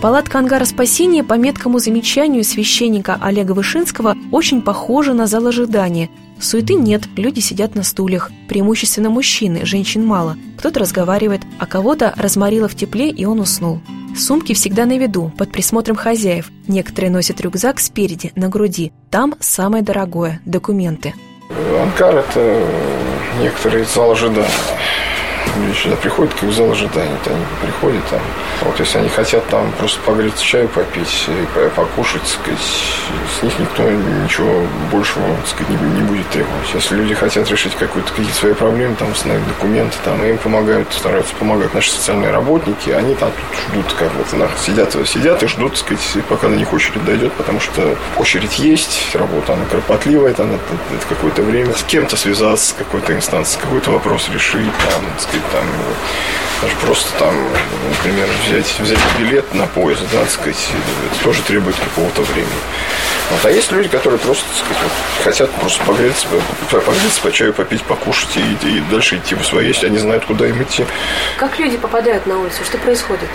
Палатка 0.00 0.38
ангара 0.38 0.64
спасения 0.64 1.22
по 1.22 1.34
меткому 1.34 1.78
замечанию 1.78 2.42
священника 2.42 3.18
Олега 3.20 3.52
Вышинского 3.52 4.16
очень 4.32 4.62
похожа 4.62 5.12
на 5.12 5.26
зал 5.26 5.46
ожидания. 5.46 6.08
Суеты 6.40 6.72
нет, 6.72 7.02
люди 7.16 7.40
сидят 7.40 7.74
на 7.74 7.82
стульях, 7.82 8.30
преимущественно 8.48 9.10
мужчины, 9.10 9.66
женщин 9.66 10.06
мало. 10.06 10.38
Кто-то 10.56 10.80
разговаривает, 10.80 11.42
а 11.58 11.66
кого-то 11.66 12.14
разморило 12.16 12.66
в 12.66 12.74
тепле, 12.74 13.10
и 13.10 13.26
он 13.26 13.40
уснул. 13.40 13.82
Сумки 14.16 14.54
всегда 14.54 14.86
на 14.86 14.96
виду, 14.96 15.30
под 15.36 15.52
присмотром 15.52 15.96
хозяев. 15.96 16.50
Некоторые 16.66 17.10
носят 17.10 17.38
рюкзак 17.42 17.78
спереди, 17.78 18.32
на 18.36 18.48
груди. 18.48 18.92
Там 19.10 19.34
самое 19.38 19.84
дорогое– 19.84 20.40
документы. 20.46 21.12
Анкар– 21.78 22.16
это 22.30 22.66
некоторый 23.42 23.84
зал 23.84 24.12
ожидания. 24.12 24.48
Люди 25.56 25.76
сюда 25.76 25.96
приходят, 25.96 26.32
как 26.34 26.44
в 26.44 26.52
зал 26.52 26.70
ожидания. 26.70 27.16
Они 27.26 27.44
приходят 27.62 28.04
там. 28.08 28.20
Вот 28.62 28.78
если 28.78 28.98
они 28.98 29.08
хотят 29.08 29.46
там 29.48 29.70
просто 29.78 30.00
погреться 30.02 30.44
чаю 30.44 30.68
попить, 30.68 31.26
по- 31.54 31.68
покушать, 31.82 32.26
сказать, 32.26 32.58
с 33.38 33.42
них 33.42 33.58
никто 33.58 33.82
ничего 33.90 34.64
большего 34.92 35.24
сказать, 35.46 35.68
не, 35.70 35.76
не 35.76 36.02
будет 36.02 36.28
требовать. 36.30 36.72
Если 36.74 36.94
люди 36.94 37.14
хотят 37.14 37.48
решить 37.50 37.74
какую-то, 37.74 38.10
какие-то 38.10 38.34
свои 38.34 38.52
проблемы, 38.54 38.94
там, 38.96 39.10
установить 39.10 39.46
документы, 39.48 39.96
там, 40.04 40.22
им 40.24 40.38
помогают, 40.38 40.92
стараются 40.92 41.34
помогать 41.34 41.74
наши 41.74 41.90
социальные 41.90 42.30
работники, 42.30 42.90
они 42.90 43.14
там 43.14 43.30
тут 43.32 43.60
ждут, 43.84 43.92
как 43.98 44.10
вот, 44.14 44.32
на- 44.34 44.48
сидят, 44.64 44.94
сидят 45.08 45.42
и 45.42 45.46
ждут, 45.46 45.76
сказать, 45.76 46.00
пока 46.28 46.48
до 46.48 46.56
них 46.56 46.72
очередь 46.72 47.04
дойдет, 47.04 47.32
потому 47.32 47.60
что 47.60 47.96
очередь 48.16 48.58
есть, 48.58 49.14
работа, 49.14 49.54
она 49.54 49.64
кропотливая, 49.64 50.32
там, 50.34 50.48
это, 50.54 50.62
это 50.96 51.06
какое-то 51.08 51.42
время, 51.42 51.72
с 51.74 51.82
кем-то 51.82 52.16
связаться, 52.16 52.70
с 52.70 52.72
какой-то 52.72 53.14
инстанцией, 53.14 53.60
какой-то 53.62 53.90
вопрос 53.90 54.28
решить, 54.32 54.60
там, 54.90 55.02
так 55.32 55.39
сказать, 55.40 55.52
там, 55.52 55.66
даже 56.62 56.76
просто 56.76 57.08
там, 57.18 57.34
например, 57.88 58.28
взять, 58.46 58.78
взять 58.80 58.98
билет 59.18 59.54
на 59.54 59.66
поезд, 59.66 60.02
да, 60.12 60.20
так 60.20 60.30
сказать, 60.30 60.56
это 61.12 61.24
тоже 61.24 61.42
требует 61.42 61.76
какого-то 61.76 62.22
времени. 62.22 62.48
Вот. 63.30 63.44
А 63.44 63.50
есть 63.50 63.70
люди, 63.72 63.88
которые 63.88 64.18
просто, 64.18 64.44
так 64.48 64.56
сказать, 64.64 64.82
вот, 64.82 65.24
хотят 65.24 65.50
просто 65.52 65.84
погреться, 65.84 66.26
по- 66.70 66.80
погреться, 66.80 67.20
по 67.22 67.30
чаю 67.32 67.54
попить, 67.54 67.82
покушать 67.82 68.36
и, 68.36 68.66
и 68.68 68.80
дальше 68.90 69.16
идти 69.16 69.34
в 69.34 69.44
свои, 69.44 69.68
если 69.68 69.86
они 69.86 69.98
знают, 69.98 70.24
куда 70.24 70.46
им 70.46 70.62
идти. 70.62 70.84
Как 71.38 71.58
люди 71.58 71.76
попадают 71.76 72.26
на 72.26 72.38
улицу? 72.38 72.64
Что 72.64 72.78
происходит? 72.78 73.28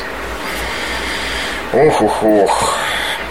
Ох, 1.74 2.02
ох, 2.02 2.24
ох. 2.24 2.78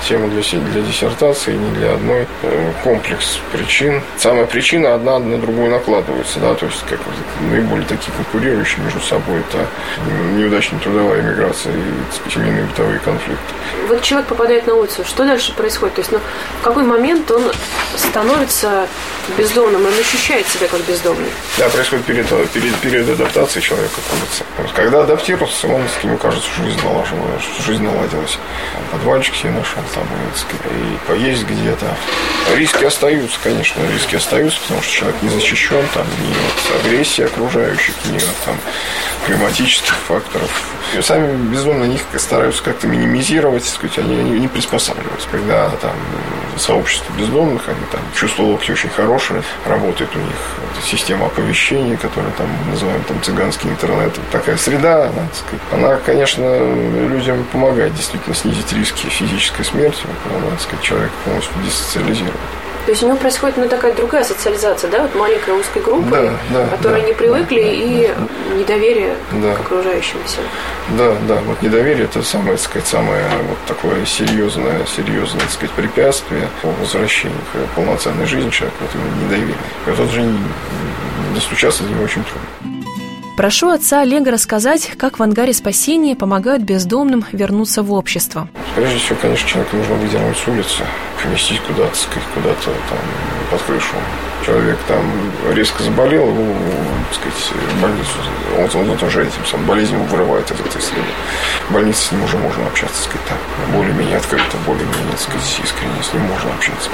Тема 0.09 0.29
для, 0.29 0.43
для 0.43 0.83
диссертации, 0.83 1.55
не 1.55 1.71
для 1.77 1.95
одной. 1.95 2.27
Э, 2.43 2.73
Комплекс 2.83 3.39
причин. 3.53 4.03
Самая 4.19 4.45
причина 4.47 4.95
одна 4.95 5.19
на 5.19 5.39
другую 5.39 5.71
накладывается, 5.71 6.41
да, 6.41 6.55
то 6.55 6.67
есть 6.67 6.83
как 6.89 7.01
наиболее 7.51 7.87
такие 7.87 8.13
конкурирующие 8.17 8.85
между 8.85 9.01
собой 9.01 9.41
это 9.41 9.67
неудачная 10.37 10.81
трудовая 10.81 11.23
миграция 11.23 11.73
и 11.73 12.31
семейные 12.31 12.65
бытовые 12.65 12.99
конфликты. 13.01 13.55
Вот 13.89 14.03
человек 14.03 14.29
попадает 14.29 14.67
на 14.67 14.75
улицу, 14.75 15.05
что 15.05 15.25
дальше 15.25 15.55
происходит? 15.55 15.95
То 15.95 16.01
есть, 16.01 16.13
ну, 16.13 16.19
в 16.61 16.63
какой 16.63 16.85
момент 16.85 17.31
он 17.31 17.53
становится 17.97 18.87
бездомным, 19.39 19.87
он 19.87 19.93
ощущает 19.99 20.47
себя 20.49 20.69
как 20.69 20.81
бездомный? 20.83 21.29
Да, 21.59 21.69
происходит 21.69 22.05
период, 22.05 22.27
период, 22.53 22.77
период 22.77 23.09
адаптации 23.09 23.61
человека 23.61 23.95
к 23.95 24.13
улице. 24.13 24.75
Когда 24.75 25.03
адаптировался, 25.03 25.69
он, 25.69 25.83
ему 26.03 26.19
кажется, 26.19 26.49
что 26.51 26.65
жизнь 26.65 26.79
что 26.79 27.63
жизнь 27.63 27.83
наладилась. 27.83 28.39
Подвальчик 28.91 29.35
себе 29.35 29.51
нашел, 29.53 29.83
там, 29.95 30.05
и, 30.05 31.09
поесть 31.09 31.45
где-то. 31.45 31.87
Риски 32.57 32.85
остаются, 32.85 33.39
конечно, 33.43 33.81
риски 33.93 34.17
остаются, 34.17 34.61
потому 34.63 34.83
что 34.83 34.93
человек 34.93 35.23
не 35.23 35.29
защищен 35.29 35.85
там 35.95 36.07
ни 36.21 36.31
от 36.31 36.85
агрессии 36.85 37.25
окружающих, 37.25 37.95
ни 38.11 38.17
от 38.17 38.37
там, 38.45 38.57
климатических 39.27 39.95
факторов. 39.95 40.51
И 40.97 41.03
сами 41.03 41.35
безумно 41.51 41.85
них 41.85 42.03
стараются 42.19 42.63
как-то 42.63 42.87
минимизировать, 42.87 43.65
сказать, 43.65 43.99
они, 43.99 44.19
они 44.19 44.41
не 44.41 44.49
приспосабливаются. 44.49 45.29
Когда 45.31 45.69
там 45.71 45.93
сообщество 46.57 47.13
бездомных, 47.15 47.69
они 47.69 47.85
там 47.91 48.01
чувство 48.15 48.43
локти 48.43 48.71
очень 48.71 48.91
хорошее, 48.91 49.43
работает 49.67 50.11
у 50.15 50.19
них 50.19 50.37
система 50.85 51.27
оповещения, 51.27 51.97
которая 51.97 52.31
там 52.33 52.47
называем 52.71 53.03
там 53.05 53.21
цыганский 53.23 53.71
интернет. 53.71 54.13
Такая 54.31 54.57
среда, 54.57 55.09
она, 55.09 55.29
сказать, 55.33 55.61
она, 55.73 55.97
конечно, 55.97 56.59
людям 57.09 57.45
помогает 57.53 57.95
действительно 57.95 58.35
снизить 58.35 58.73
риски 58.73 59.07
физической 59.07 59.65
смерти, 59.65 59.84
когда, 59.91 60.51
так 60.51 60.61
сказать, 60.61 60.83
человек 60.85 61.11
полностью 61.25 61.55
десоциализирует. 61.65 62.35
То 62.85 62.91
есть 62.91 63.03
у 63.03 63.07
него 63.07 63.17
происходит 63.17 63.57
ну, 63.57 63.67
такая 63.67 63.95
другая 63.95 64.25
социализация, 64.25 64.91
да, 64.91 65.01
вот 65.03 65.15
маленькой 65.15 65.55
узкой 65.59 65.81
группы, 65.83 66.11
Да, 66.11 66.33
да, 66.51 66.67
которые 66.67 67.01
да, 67.01 67.09
не 67.09 67.15
привыкли, 67.15 67.63
да, 67.63 67.71
и 67.71 68.15
недоверие 68.59 69.15
Да. 69.33 69.55
к 69.55 69.61
окружающимся. 69.61 70.41
Да, 70.91 71.17
да, 71.27 71.37
вот 71.47 71.63
недоверие 71.63 72.05
это 72.05 72.23
самое, 72.23 72.57
так 72.59 72.61
сказать, 72.67 72.87
самое 72.87 73.25
вот 73.49 73.57
такое 73.67 74.05
серьезное, 74.05 74.85
серьезное, 74.85 75.41
так 75.41 75.51
сказать, 75.51 75.71
препятствие 75.71 76.47
по 76.61 76.69
возвращению 76.73 77.39
к 77.55 77.75
полноценной 77.75 78.27
жизни 78.27 78.51
человека, 78.51 78.77
вот 78.83 78.91
именно 78.95 79.25
недоверие. 79.25 80.07
Уже 80.07 80.21
не- 80.23 80.39
достучаться 81.35 81.85
до 81.85 81.91
него 81.91 82.05
очень 82.05 82.23
трудно. 82.25 82.74
Прошу 83.37 83.71
отца 83.71 84.03
Олега 84.03 84.31
рассказать, 84.31 84.93
как 84.97 85.19
в 85.19 85.23
ангаре 85.23 85.53
спасения 85.53 86.15
помогают 86.15 86.63
бездомным 86.63 87.25
вернуться 87.33 87.83
в 87.83 87.93
общество. 87.93 88.49
Прежде 88.77 88.99
всего, 88.99 89.19
конечно, 89.21 89.49
человека 89.49 89.77
нужно 89.77 89.95
выдернуть 89.97 90.37
с 90.37 90.47
улицы, 90.47 90.85
поместить 91.21 91.61
куда-то, 91.63 91.97
куда-то 92.33 92.65
там 92.65 92.99
под 93.51 93.63
крышу. 93.63 93.97
Человек 94.45 94.79
там 94.87 95.03
резко 95.55 95.83
заболел, 95.83 96.29
его, 96.29 96.55
так 97.09 97.15
сказать, 97.15 97.81
больницу. 97.81 98.11
Он, 98.59 98.81
он, 98.81 98.91
вот 98.91 99.03
уже 99.03 99.23
этим 99.23 99.45
самым 99.47 99.67
болезнью 99.67 100.01
вырывает 100.03 100.51
из 100.51 100.61
этой 100.61 100.83
среды. 100.83 101.09
В 101.69 101.73
больнице 101.73 102.09
с 102.09 102.13
ним 102.13 102.25
уже 102.25 102.37
можно 102.37 102.67
общаться, 102.67 102.97
так 102.97 103.05
сказать, 103.05 103.27
так, 103.29 103.39
более-менее 103.75 104.19
открыто, 104.19 104.57
более-менее, 104.67 105.13
так 105.13 105.21
сказать, 105.21 105.61
искренне 105.65 106.03
с 106.03 106.13
ним 106.13 106.25
можно 106.25 106.51
общаться. 106.53 106.91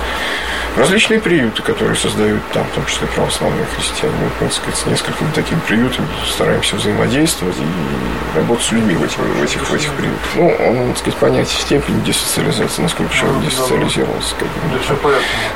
Различные 0.76 1.18
приюты, 1.18 1.62
которые 1.62 1.96
создают 1.96 2.40
там, 2.52 2.64
в 2.64 2.70
том 2.70 2.86
числе 2.86 3.08
православные 3.08 3.66
христиане. 3.74 4.14
Мы, 4.22 4.30
так 4.38 4.52
сказать, 4.52 4.78
с 4.78 4.86
несколькими 4.86 5.30
такими 5.32 5.58
приютами 5.66 6.06
стараемся 6.32 6.76
взаимодействовать 6.76 7.56
и 7.58 8.36
работать 8.38 8.64
с 8.64 8.70
людьми 8.70 8.94
в 8.94 9.02
этих, 9.02 9.18
в 9.18 9.42
этих, 9.42 9.68
в 9.68 9.74
этих 9.74 9.92
приютах. 9.94 10.30
Ну, 10.36 10.46
он, 10.60 10.88
так 10.90 10.98
сказать, 10.98 11.18
понять 11.18 11.48
степень 11.48 12.00
десоциализации, 12.04 12.82
насколько 12.82 13.12
человек 13.12 13.42
десоциализировался, 13.42 14.36
как 14.36 14.46
бы, 14.46 14.54
ну, 14.70 14.78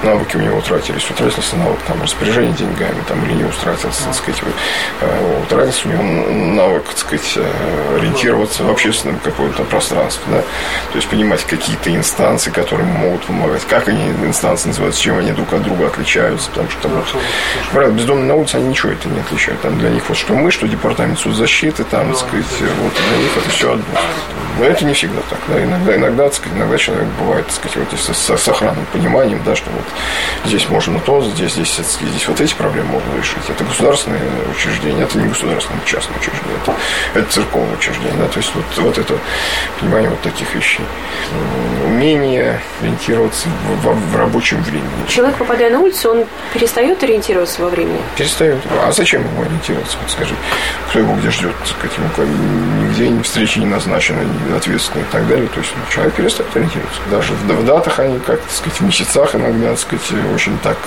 навыки 0.04 0.37
у 0.37 0.40
него 0.40 0.58
утратились, 0.58 1.08
утратился 1.11 1.56
навык 1.56 1.78
там, 1.87 2.02
распоряжения 2.02 2.52
деньгами 2.52 3.02
там, 3.08 3.25
или 3.25 3.32
не 3.32 3.44
утратился, 3.44 4.04
так 4.04 4.14
сказать, 4.14 4.42
утратился 5.42 5.88
у 5.88 5.92
него 5.92 6.02
навык, 6.54 6.84
так 6.84 6.99
сказать, 6.99 7.32
э, 7.37 7.96
ориентироваться 7.99 8.64
в 8.64 8.70
общественном 8.70 9.18
каком-то 9.18 9.64
пространстве, 9.64 10.23
да, 10.28 10.40
то 10.40 10.96
есть 10.96 11.08
понимать 11.08 11.44
какие-то 11.44 11.94
инстанции, 11.94 12.50
которые 12.50 12.87
могут 12.87 13.23
помогать, 13.25 13.62
как 13.68 13.88
они, 13.88 14.06
инстанции 14.25 14.68
называются, 14.68 15.02
чем 15.02 15.18
они 15.18 15.32
друг 15.32 15.52
от 15.52 15.62
друга 15.62 15.87
отличаются, 15.87 16.50
потому 16.50 16.70
что, 16.70 16.82
там, 16.82 16.92
вот, 16.92 17.06
говорят, 17.73 17.92
бездомные 17.92 18.26
на 18.26 18.34
улице, 18.34 18.56
они 18.56 18.68
ничего 18.68 18.92
это 18.92 19.08
не 19.08 19.20
отличают, 19.20 19.61
там 19.62 19.78
для 19.78 19.90
них 19.90 20.08
вот 20.08 20.18
что 20.18 20.34
мы, 20.34 20.50
что 20.50 20.68
департамент 20.68 21.18
соцзащиты, 21.18 21.84
там, 21.84 22.08
так 22.08 22.18
сказать, 22.18 22.46
вот 22.82 22.92
для 23.08 23.18
них 23.18 23.37
это 23.37 23.50
все 23.50 23.73
одно. 23.73 23.84
Но 24.58 24.64
это 24.64 24.84
не 24.84 24.94
всегда 24.94 25.20
так, 25.28 25.38
да, 25.49 25.62
иногда, 25.62 25.96
иногда, 25.96 26.25
так 26.25 26.34
сказать, 26.34 26.56
иногда 26.56 26.78
человек 26.78 27.08
бывает, 27.18 27.46
так 27.46 27.54
сказать, 27.56 27.76
вот 27.76 27.99
с, 27.99 28.16
с, 28.16 28.38
с 28.38 28.49
охранным 28.49 28.87
пониманием, 28.92 29.40
да, 29.44 29.56
что 29.56 29.70
вот 29.70 29.84
здесь 30.44 30.68
можно 30.68 30.98
то, 31.00 31.22
здесь, 31.22 31.52
здесь, 31.52 31.76
здесь 32.00 32.28
вот 32.28 32.40
эти 32.40 32.54
проблемы 32.54 32.88
можно 32.92 33.16
решить. 33.18 33.42
Это 33.48 33.64
государственное 33.64 34.20
учреждение, 34.56 35.04
это 35.04 35.18
не 35.18 35.28
государственное, 35.28 35.78
это 35.80 35.88
частное 35.88 36.16
учреждение, 36.18 36.56
это, 36.62 36.74
это 37.14 37.32
церковное 37.32 37.74
учреждение, 37.76 38.14
да, 38.18 38.26
то 38.28 38.38
есть 38.38 38.52
вот, 38.54 38.64
вот 38.78 38.98
это 38.98 39.18
понимание 39.80 40.10
вот 40.10 40.20
таких 40.22 40.54
вещей. 40.54 40.84
Умение 41.86 42.60
ориентироваться 42.82 43.48
в, 43.82 43.86
в- 43.88 44.12
в 44.12 44.16
рабочем 44.16 44.62
времени. 44.62 44.88
Человек, 45.08 45.36
попадая 45.36 45.70
на 45.70 45.80
улицу, 45.80 46.10
он 46.10 46.24
перестает 46.52 47.02
ориентироваться 47.02 47.62
во 47.62 47.68
времени. 47.68 48.00
Перестает. 48.16 48.58
А 48.82 48.92
зачем 48.92 49.22
ему 49.22 49.42
ориентироваться? 49.42 49.96
Вот 50.00 50.10
скажи, 50.10 50.34
кто 50.88 50.98
его 50.98 51.14
где 51.16 51.30
ждет, 51.30 51.52
так 51.82 51.90
ни 52.98 53.22
встречи 53.22 53.58
не 53.58 53.66
назначены, 53.66 54.20
ответственные 54.56 55.04
и 55.04 55.12
так 55.12 55.26
далее. 55.28 55.48
То 55.48 55.60
есть 55.60 55.72
ну, 55.76 55.82
человек 55.92 56.14
перестает 56.14 56.56
ориентироваться. 56.56 57.00
Даже 57.10 57.32
в, 57.32 57.46
в 57.46 57.64
датах 57.64 57.98
они, 57.98 58.18
как 58.18 58.40
так 58.40 58.50
сказать, 58.50 58.80
в 58.80 58.84
месяцах 58.84 59.34
иногда, 59.34 59.70
так 59.70 59.78
сказать, 59.78 60.02
очень 60.34 60.58
так 60.58 60.78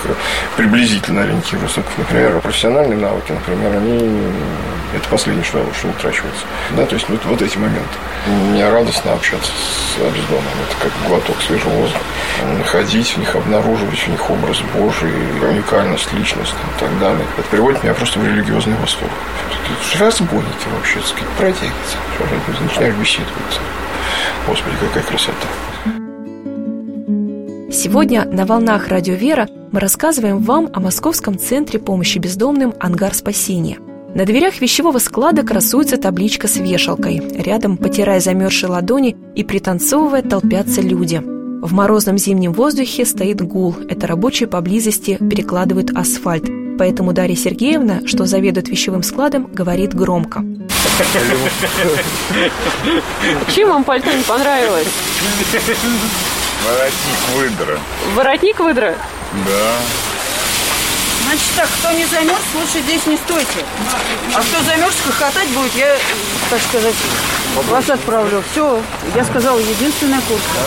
приблизительно 0.56 1.22
ориентируются. 1.22 1.82
Например, 1.96 2.40
профессиональные 2.40 2.98
навыки, 2.98 3.32
например, 3.32 3.72
они 3.76 4.32
это 4.94 5.08
последнее, 5.08 5.44
что, 5.44 5.64
что 5.78 5.88
утрачивается. 5.88 6.44
Да, 6.76 6.86
то 6.86 6.94
есть 6.94 7.08
вот, 7.08 7.24
вот 7.24 7.42
эти 7.42 7.58
моменты. 7.58 7.88
Мне 8.26 8.68
радостно 8.68 9.12
общаться 9.12 9.50
с 9.52 9.98
бездомными. 9.98 10.62
Это 10.68 10.88
как 10.88 10.92
глоток 11.08 11.36
свежего 11.42 11.70
воздуха. 11.70 12.04
Находить 12.58 13.08
в 13.08 13.16
них, 13.18 13.34
обнаруживать 13.36 13.98
в 13.98 14.08
них 14.08 14.30
образ 14.30 14.60
Божий, 14.74 15.12
уникальность, 15.42 16.12
личность 16.12 16.52
и 16.52 16.80
так 16.80 16.98
далее. 16.98 17.24
Это 17.36 17.48
приводит 17.48 17.82
меня 17.82 17.94
просто 17.94 18.18
в 18.18 18.26
религиозный 18.26 18.76
восторг. 18.76 19.12
Разбойники 19.98 20.68
вообще, 20.74 21.00
так 21.00 21.08
сказать, 21.08 21.28
протягиваются. 21.36 21.97
Начинаешь 22.60 22.94
беседовать. 22.96 23.60
Господи, 24.46 24.76
какая 24.80 25.04
красота. 25.04 25.48
Сегодня 27.70 28.24
на 28.24 28.46
волнах 28.46 28.88
Радио 28.88 29.14
Вера 29.14 29.46
мы 29.70 29.80
рассказываем 29.80 30.38
вам 30.38 30.68
о 30.72 30.80
Московском 30.80 31.38
центре 31.38 31.78
помощи 31.78 32.18
бездомным 32.18 32.74
«Ангар 32.80 33.14
спасения». 33.14 33.78
На 34.14 34.24
дверях 34.24 34.60
вещевого 34.60 34.98
склада 34.98 35.42
красуется 35.42 35.98
табличка 35.98 36.48
с 36.48 36.56
вешалкой. 36.56 37.22
Рядом, 37.36 37.76
потирая 37.76 38.20
замерзшие 38.20 38.70
ладони 38.70 39.16
и 39.34 39.44
пританцовывая, 39.44 40.22
толпятся 40.22 40.80
люди. 40.80 41.22
В 41.60 41.72
морозном 41.72 42.16
зимнем 42.16 42.54
воздухе 42.54 43.04
стоит 43.04 43.42
гул. 43.42 43.76
Это 43.88 44.06
рабочие 44.06 44.48
поблизости 44.48 45.18
перекладывают 45.18 45.90
асфальт. 45.94 46.48
Поэтому 46.78 47.12
Дарья 47.12 47.36
Сергеевна, 47.36 48.00
что 48.06 48.24
заведует 48.24 48.68
вещевым 48.68 49.02
складом, 49.02 49.50
говорит 49.52 49.94
громко. 49.94 50.42
Чем 53.54 53.68
вам 53.70 53.84
пальто 53.84 54.10
не 54.12 54.22
понравилось? 54.22 54.86
Воротник 56.64 57.28
выдра. 57.34 57.78
Воротник 58.14 58.60
выдра? 58.60 58.94
Да. 59.46 59.72
Значит 61.24 61.46
так, 61.56 61.68
кто 61.78 61.90
не 61.92 62.06
замерз, 62.06 62.40
лучше 62.54 62.80
здесь 62.84 63.04
не 63.06 63.16
стойте. 63.18 63.64
А 64.34 64.40
кто 64.40 64.62
замерз, 64.62 64.94
хохотать 65.04 65.48
будет, 65.48 65.74
я, 65.74 65.94
так 66.48 66.60
сказать, 66.62 66.94
вас 67.68 67.90
отправлю. 67.90 68.42
Все, 68.52 68.80
я 69.14 69.24
сказала, 69.24 69.58
единственная 69.58 70.20
куртка. 70.22 70.58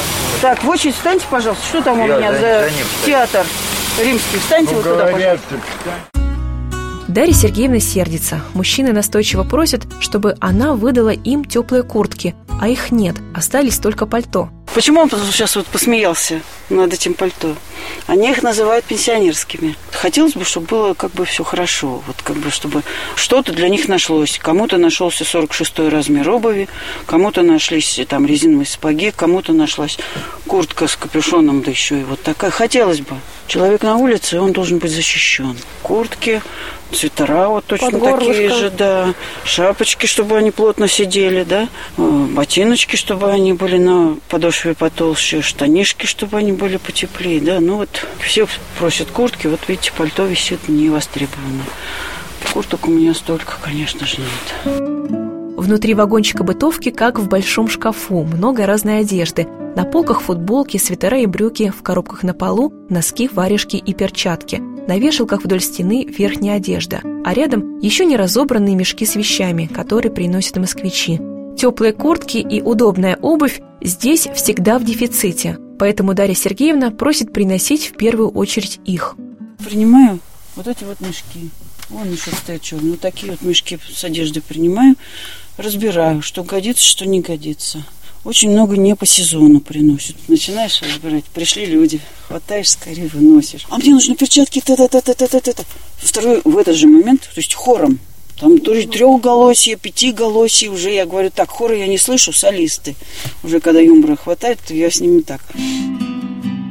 Так, 0.41 0.63
в 0.63 0.69
очередь 0.69 0.95
встаньте, 0.95 1.26
пожалуйста. 1.32 1.65
Что 1.67 1.82
там 1.82 2.00
у 2.00 2.04
меня 2.06 2.32
за- 2.32 2.69
театр 3.06 3.45
римский? 4.00 4.38
Встаньте 4.39 4.76
вот 4.76 4.84
туда, 4.84 5.08
пожалуйста. 5.08 5.56
Дарья 7.12 7.34
Сергеевна 7.34 7.82
сердится. 7.82 8.41
Мужчины 8.54 8.93
настойчиво 8.93 9.43
просят, 9.43 9.82
чтобы 10.00 10.38
она 10.39 10.76
выдала 10.76 11.10
им 11.10 11.43
теплые 11.43 11.84
куртки, 11.84 12.36
а 12.62 12.69
их 12.69 12.89
нет, 12.89 13.17
остались 13.36 13.80
только 13.80 14.06
пальто. 14.06 14.50
Почему 14.74 15.02
он 15.02 15.10
сейчас 15.10 15.58
вот 15.58 15.65
посмеялся 15.65 16.39
над 16.76 16.94
этим 16.94 17.14
пальто? 17.14 17.56
Они 18.08 18.30
их 18.30 18.44
называют 18.44 18.86
пенсионерскими. 18.86 19.76
Хотелось 19.92 20.34
бы, 20.34 20.46
чтобы 20.46 20.68
было 20.68 20.94
как 20.94 21.12
бы 21.12 21.26
все 21.26 21.44
хорошо. 21.44 22.02
Вот 22.08 22.18
как 22.24 22.38
бы, 22.38 22.52
чтобы 22.52 22.84
что-то 23.16 23.54
для 23.54 23.70
них 23.70 23.88
нашлось. 23.88 24.40
Кому-то 24.42 24.78
нашелся 24.78 25.24
46 25.26 25.80
размер 25.92 26.30
обуви, 26.30 26.68
кому-то 27.06 27.42
нашлись 27.42 28.00
там 28.08 28.26
резиновые 28.26 28.66
сапоги, 28.66 29.12
кому-то 29.12 29.54
нашлась 29.54 29.98
куртка 30.48 30.88
с 30.88 30.96
капюшоном, 30.96 31.62
да 31.62 31.72
еще 31.72 32.02
и 32.02 32.04
вот 32.04 32.22
такая. 32.22 32.52
Хотелось 32.52 33.02
бы. 33.02 33.16
Человек 33.48 33.84
на 33.84 33.98
улице, 33.98 34.40
он 34.40 34.54
должен 34.54 34.80
быть 34.80 34.92
защищен. 34.92 35.58
Куртки, 35.84 36.42
свитера 36.96 37.48
вот 37.48 37.66
точно 37.66 38.00
такие 38.00 38.50
же, 38.50 38.70
да. 38.70 39.14
Шапочки, 39.44 40.06
чтобы 40.06 40.38
они 40.38 40.52
плотно 40.52 40.88
сидели, 40.88 41.44
да. 41.44 41.68
Э, 41.98 42.02
Ботиночки, 42.30 42.96
чтобы 42.96 43.30
они 43.30 43.54
были 43.54 43.78
на 43.78 44.18
подошве 44.30 44.74
потолще. 44.74 45.42
Штанишки, 45.42 46.06
чтобы 46.06 46.38
они 46.38 46.52
были 46.62 46.78
потеплее, 46.78 47.41
да. 47.41 47.60
Ну 47.60 47.78
вот 47.78 48.08
все 48.19 48.47
просят 48.78 49.10
куртки. 49.10 49.47
Вот 49.47 49.60
видите, 49.67 49.91
пальто 49.97 50.26
висит 50.26 50.69
не 50.69 50.89
востребовано. 50.89 51.63
Курток 52.54 52.88
у 52.88 52.91
меня 52.91 53.13
столько, 53.13 53.54
конечно 53.62 54.06
же, 54.06 54.17
нет. 54.19 54.76
Внутри 55.58 55.93
вагончика 55.93 56.43
бытовки, 56.43 56.91
как 56.91 57.19
в 57.19 57.28
большом 57.28 57.67
шкафу, 57.67 58.24
много 58.24 58.65
разной 58.65 59.00
одежды. 59.00 59.47
На 59.76 59.86
полках 59.86 60.21
футболки, 60.21 60.78
свитера 60.78 61.19
и 61.19 61.26
брюки, 61.26 61.71
в 61.76 61.82
коробках 61.82 62.24
на 62.24 62.34
полу 62.34 62.74
носки, 62.89 63.30
варежки 63.32 63.78
и 63.78 63.93
перчатки. 63.93 64.58
На 64.88 64.97
вешалках 64.97 65.43
вдоль 65.43 65.62
стены 65.62 66.06
верхняя 66.06 66.58
одежда, 66.58 67.02
а 67.24 67.34
рядом 67.34 67.80
еще 67.80 68.06
не 68.06 68.17
разобранные 68.17 68.76
мешки 68.76 69.06
с 69.06 69.15
вещами, 69.15 69.67
которые 69.67 70.12
приносят 70.12 70.58
москвичи. 70.58 71.19
Теплые 71.58 71.93
куртки 71.93 72.38
и 72.38 72.62
удобная 72.62 73.17
обувь 73.21 73.62
здесь 73.82 74.28
всегда 74.34 74.78
в 74.78 74.84
дефиците. 74.84 75.58
Поэтому 75.82 76.13
Дарья 76.13 76.36
Сергеевна 76.36 76.91
просит 76.91 77.34
приносить 77.34 77.88
в 77.88 77.98
первую 77.98 78.30
очередь 78.30 78.80
их. 78.86 79.15
Принимаю 79.65 80.20
вот 80.56 80.67
эти 80.67 80.84
вот 80.84 81.00
мешки. 81.02 81.50
Вон 81.89 82.12
еще 82.12 82.30
стоят 82.30 82.62
черные. 82.62 82.91
Вот 82.91 83.00
такие 83.00 83.32
вот 83.32 83.41
мешки 83.41 83.80
с 83.91 84.04
одеждой 84.04 84.44
принимаю. 84.44 84.96
Разбираю, 85.58 86.22
что 86.22 86.44
годится, 86.44 86.84
что 86.84 87.08
не 87.08 87.20
годится. 87.20 87.84
Очень 88.24 88.52
много 88.52 88.78
не 88.78 88.96
по 88.96 89.08
сезону 89.08 89.60
приносят. 89.60 90.17
Начинаешь 90.28 90.84
разбирать, 90.84 91.24
пришли 91.26 91.65
люди, 91.65 92.00
хватаешь, 92.28 92.70
скорее 92.70 93.08
выносишь. 93.08 93.65
А 93.72 93.80
мне 93.80 93.96
нужны 93.96 94.15
перчатки, 94.15 94.62
та-та-та-та-та-та-та. 94.62 95.63
Второй 95.98 96.41
в 96.46 96.60
этот 96.60 96.76
же 96.76 96.86
момент, 96.86 97.22
то 97.22 97.39
есть 97.39 97.56
хором, 97.56 97.98
там 98.42 98.58
то 98.58 98.74
ли 98.74 98.88
трехголосие, 98.88 99.76
пятиголосие 99.76 100.72
уже, 100.72 100.90
я 100.90 101.06
говорю, 101.06 101.30
так, 101.30 101.48
хоры 101.52 101.78
я 101.78 101.88
не 101.88 102.00
слышу, 102.00 102.34
солисты. 102.34 102.96
Уже 103.44 103.60
когда 103.60 103.80
юмора 103.80 104.16
хватает, 104.16 104.58
то 104.68 104.74
я 104.74 104.90
с 104.90 105.00
ними 105.00 105.22
так. 105.22 105.42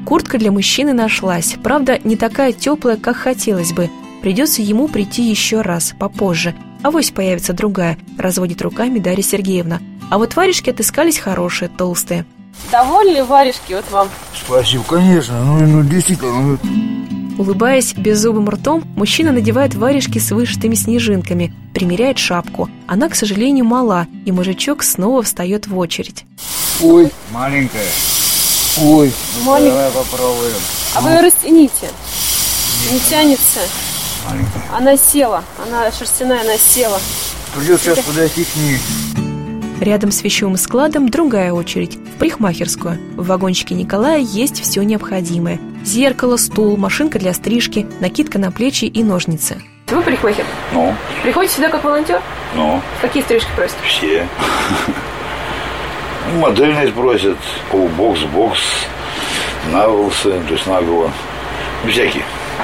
Куртка 0.05 0.39
для 0.39 0.51
мужчины 0.51 0.93
нашлась, 0.93 1.55
правда, 1.63 2.01
не 2.03 2.17
такая 2.17 2.53
теплая, 2.53 2.97
как 2.97 3.17
хотелось 3.17 3.73
бы. 3.73 3.89
Придется 4.21 4.63
ему 4.63 4.89
прийти 4.89 5.23
еще 5.23 5.61
раз, 5.61 5.95
попозже. 5.97 6.57
Авось 6.83 7.13
появится 7.13 7.53
другая, 7.53 7.97
разводит 8.19 8.61
руками 8.63 8.99
Дарья 8.99 9.23
Сергеевна. 9.23 9.81
А 10.11 10.19
вот 10.19 10.35
варежки 10.35 10.71
отыскались 10.71 11.19
хорошие, 11.19 11.69
толстые. 11.69 12.27
Довольны 12.73 13.23
варежки 13.23 13.75
вот 13.75 13.89
вам? 13.93 14.09
Спасибо, 14.35 14.83
конечно. 14.83 15.45
Ну, 15.45 15.65
ну 15.65 15.83
действительно, 15.85 16.33
ну, 16.33 16.59
Улыбаясь 17.39 17.95
беззубым 17.95 18.49
ртом, 18.51 18.85
мужчина 18.97 19.33
надевает 19.33 19.75
варежки 19.75 20.19
с 20.19 20.31
вышитыми 20.31 20.75
снежинками, 20.75 21.55
примеряет 21.75 22.19
шапку. 22.19 22.69
Она, 22.87 23.09
к 23.09 23.15
сожалению, 23.15 23.65
мала, 23.65 24.07
и 24.27 24.33
мужичок 24.33 24.83
снова 24.83 25.23
встает 25.23 25.67
в 25.67 25.79
очередь. 25.79 26.25
Ой, 26.83 27.11
маленькая. 27.31 27.87
Ой, 28.81 29.13
ну 29.39 29.45
Маленькая. 29.45 29.91
давай 29.91 29.91
попробуем. 30.05 30.53
А 30.95 31.01
вы 31.01 31.11
ее 31.11 31.21
растяните. 31.21 31.89
Не 32.93 32.99
тянется. 33.01 33.61
Маленькая. 34.29 34.63
Она 34.77 34.97
села. 34.97 35.45
Она 35.67 35.91
шерстяная, 35.93 36.43
она 36.43 36.57
села. 36.57 37.01
Придется 37.55 37.95
сейчас 37.95 38.05
подойти 38.05 38.45
к 38.45 38.57
ней. 38.57 38.79
Рядом 39.81 40.13
с 40.13 40.23
вещевым 40.23 40.57
складом 40.57 41.09
другая 41.09 41.53
очередь– 41.53 41.97
в 42.15 42.19
парикмахерскую. 42.19 42.99
В 43.17 43.27
вагончике 43.27 43.75
Николая 43.75 44.19
есть 44.19 44.61
все 44.63 44.83
необходимое. 44.83 45.59
Зеркало, 45.85 46.37
стул, 46.37 46.77
машинка 46.77 47.19
для 47.19 47.33
стрижки, 47.33 47.87
накидка 48.01 48.39
на 48.39 48.53
плечи 48.53 48.85
и 48.85 49.03
ножницы. 49.03 49.63
Вы 49.89 50.03
парикмахер? 50.03 50.45
Ну, 50.73 50.95
Приходите 51.23 51.55
сюда 51.55 51.69
как 51.71 51.83
волонтер? 51.83 52.21
ну, 52.55 52.81
Какие 53.01 53.23
стрижки 53.23 53.49
просите? 53.57 53.79
все. 53.87 54.29
Модельные 56.39 56.89
просят, 56.93 57.39
полубокс, 57.71 58.21
бокс, 58.25 58.61
на 59.73 59.89
волосы, 59.89 60.39
то 60.47 60.53
есть 60.53 60.67
на 60.67 60.81
голову. 60.83 61.11
Ну, 61.85 61.91
Всякие. 61.91 62.23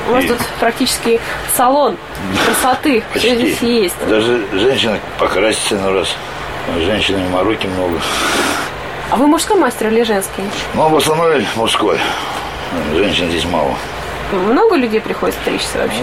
У 0.09 0.13
вас 0.13 0.25
И 0.25 0.29
тут 0.29 0.39
практически 0.61 1.19
салон 1.57 1.97
красоты. 2.45 3.03
Все 3.15 3.31
почти. 3.31 3.37
здесь 3.55 3.63
есть. 3.63 3.95
Даже 4.09 4.45
женщина 4.53 4.99
покрасится 5.19 5.77
на 5.77 5.93
раз. 5.93 6.15
Женщины 6.75 7.29
мороки 7.31 7.67
много. 7.67 8.01
А 9.11 9.17
вы 9.17 9.27
мужской 9.29 9.59
мастер 9.59 9.89
или 9.89 10.03
женский? 10.03 10.43
Но 10.75 10.89
в 10.89 10.97
основном 10.97 11.43
мужской. 11.55 11.99
Женщин 12.95 13.31
здесь 13.31 13.45
мало. 13.45 13.75
Много 14.33 14.75
людей 14.77 15.01
приходит 15.01 15.37
стричься 15.43 15.79
вообще? 15.79 16.03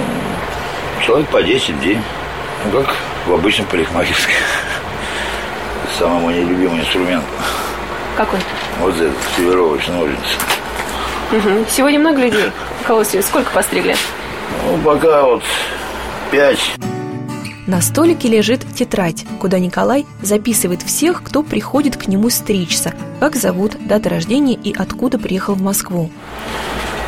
Человек 1.06 1.28
по 1.28 1.44
10 1.44 1.80
дней. 1.82 2.00
Ну, 2.66 2.80
как 2.82 2.96
в 3.28 3.34
обычном 3.34 3.68
парикмахерской. 3.68 4.34
Самый 6.00 6.22
мой 6.22 6.34
нелюбимый 6.36 6.80
инструмент. 6.80 7.26
Какой? 8.16 8.40
Вот 8.80 8.96
этот, 8.96 9.18
северовочный 9.36 9.96
ножницы. 9.96 11.70
Сегодня 11.70 12.00
много 12.00 12.22
людей? 12.22 12.52
Кого 12.88 13.04
сегодня? 13.04 13.24
Сколько 13.24 13.52
постригли? 13.52 13.96
Ну, 14.66 14.78
пока 14.78 15.24
вот 15.24 15.44
пять. 16.32 16.74
На 17.66 17.82
столике 17.82 18.28
лежит 18.28 18.62
тетрадь, 18.76 19.26
куда 19.40 19.58
Николай 19.58 20.06
записывает 20.22 20.82
всех, 20.82 21.24
кто 21.24 21.44
приходит 21.44 21.96
к 21.96 22.08
нему 22.08 22.30
стричься, 22.30 22.94
как 23.22 23.36
зовут, 23.38 23.74
дата 23.80 24.10
рождения 24.10 24.56
и 24.56 24.76
откуда 24.78 25.18
приехал 25.18 25.54
в 25.56 25.62
Москву. 25.62 26.10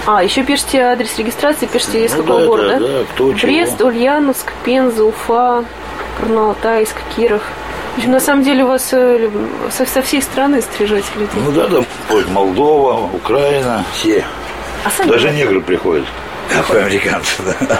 А, 0.05 0.23
еще 0.23 0.43
пишите 0.43 0.79
адрес 0.81 1.17
регистрации, 1.17 1.65
пишите 1.65 2.05
из 2.05 2.13
Ну 2.13 2.21
какого 2.23 2.39
да, 2.39 2.45
города? 2.45 2.79
да, 2.79 2.87
да, 2.87 3.03
кто 3.13 3.33
чего. 3.33 3.51
Брест, 3.51 3.81
Ульяновск, 3.81 4.53
Пенза, 4.63 5.03
Уфа, 5.03 5.65
Карнал-Тайск, 6.19 6.95
Киров. 7.15 7.41
В 7.95 7.97
общем, 7.97 8.11
на 8.11 8.19
самом 8.19 8.43
деле 8.43 8.63
у 8.63 8.67
вас 8.67 8.89
э, 8.93 9.29
со, 9.71 9.85
со 9.85 10.01
всей 10.03 10.21
страны 10.21 10.61
стрижете 10.61 11.07
людей. 11.15 11.41
Ну 11.43 11.51
да, 11.51 11.67
там 11.67 11.85
вот 12.09 12.29
Молдова, 12.29 13.09
Украина, 13.13 13.83
все. 13.93 14.23
А 14.85 14.89
сами 14.91 15.09
Даже 15.09 15.31
негры 15.31 15.59
приходят. 15.59 16.05
Афроамериканцы, 16.57 17.41
да. 17.59 17.79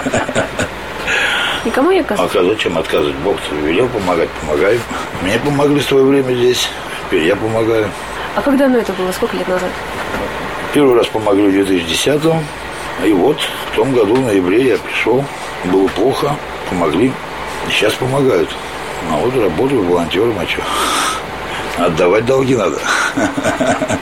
Никому 1.66 1.90
не 1.92 1.98
А 1.98 2.02
оказываете? 2.02 2.38
как- 2.38 2.44
зачем 2.48 2.78
отказывать? 2.78 3.16
Бог 3.16 3.36
велел 3.64 3.88
помогать, 3.88 4.28
помогаю. 4.40 4.80
Мне 5.22 5.38
помогли 5.38 5.80
в 5.80 5.84
свое 5.84 6.04
время 6.04 6.32
здесь. 6.34 6.68
Теперь 7.06 7.24
я 7.26 7.36
помогаю. 7.36 7.88
А 8.34 8.40
когда 8.42 8.68
ну 8.68 8.78
это 8.78 8.92
было? 8.94 9.12
Сколько 9.12 9.36
лет 9.36 9.48
назад? 9.48 9.70
Первый 10.72 10.96
раз 10.96 11.06
помогли 11.06 11.48
в 11.48 11.52
2010 11.52 12.22
И 13.04 13.12
вот 13.12 13.38
в 13.72 13.76
том 13.76 13.92
году, 13.92 14.14
в 14.14 14.20
ноябре, 14.20 14.68
я 14.68 14.76
пришел. 14.78 15.24
Было 15.64 15.86
плохо, 15.88 16.34
помогли. 16.68 17.12
И 17.68 17.70
сейчас 17.70 17.92
помогают. 17.94 18.48
А 19.10 19.16
вот 19.16 19.34
работаю 19.36 19.82
волонтером, 19.84 20.38
а 20.38 20.46
что? 20.46 20.62
Отдавать 21.84 22.24
долги 22.26 22.54
надо. 22.56 22.78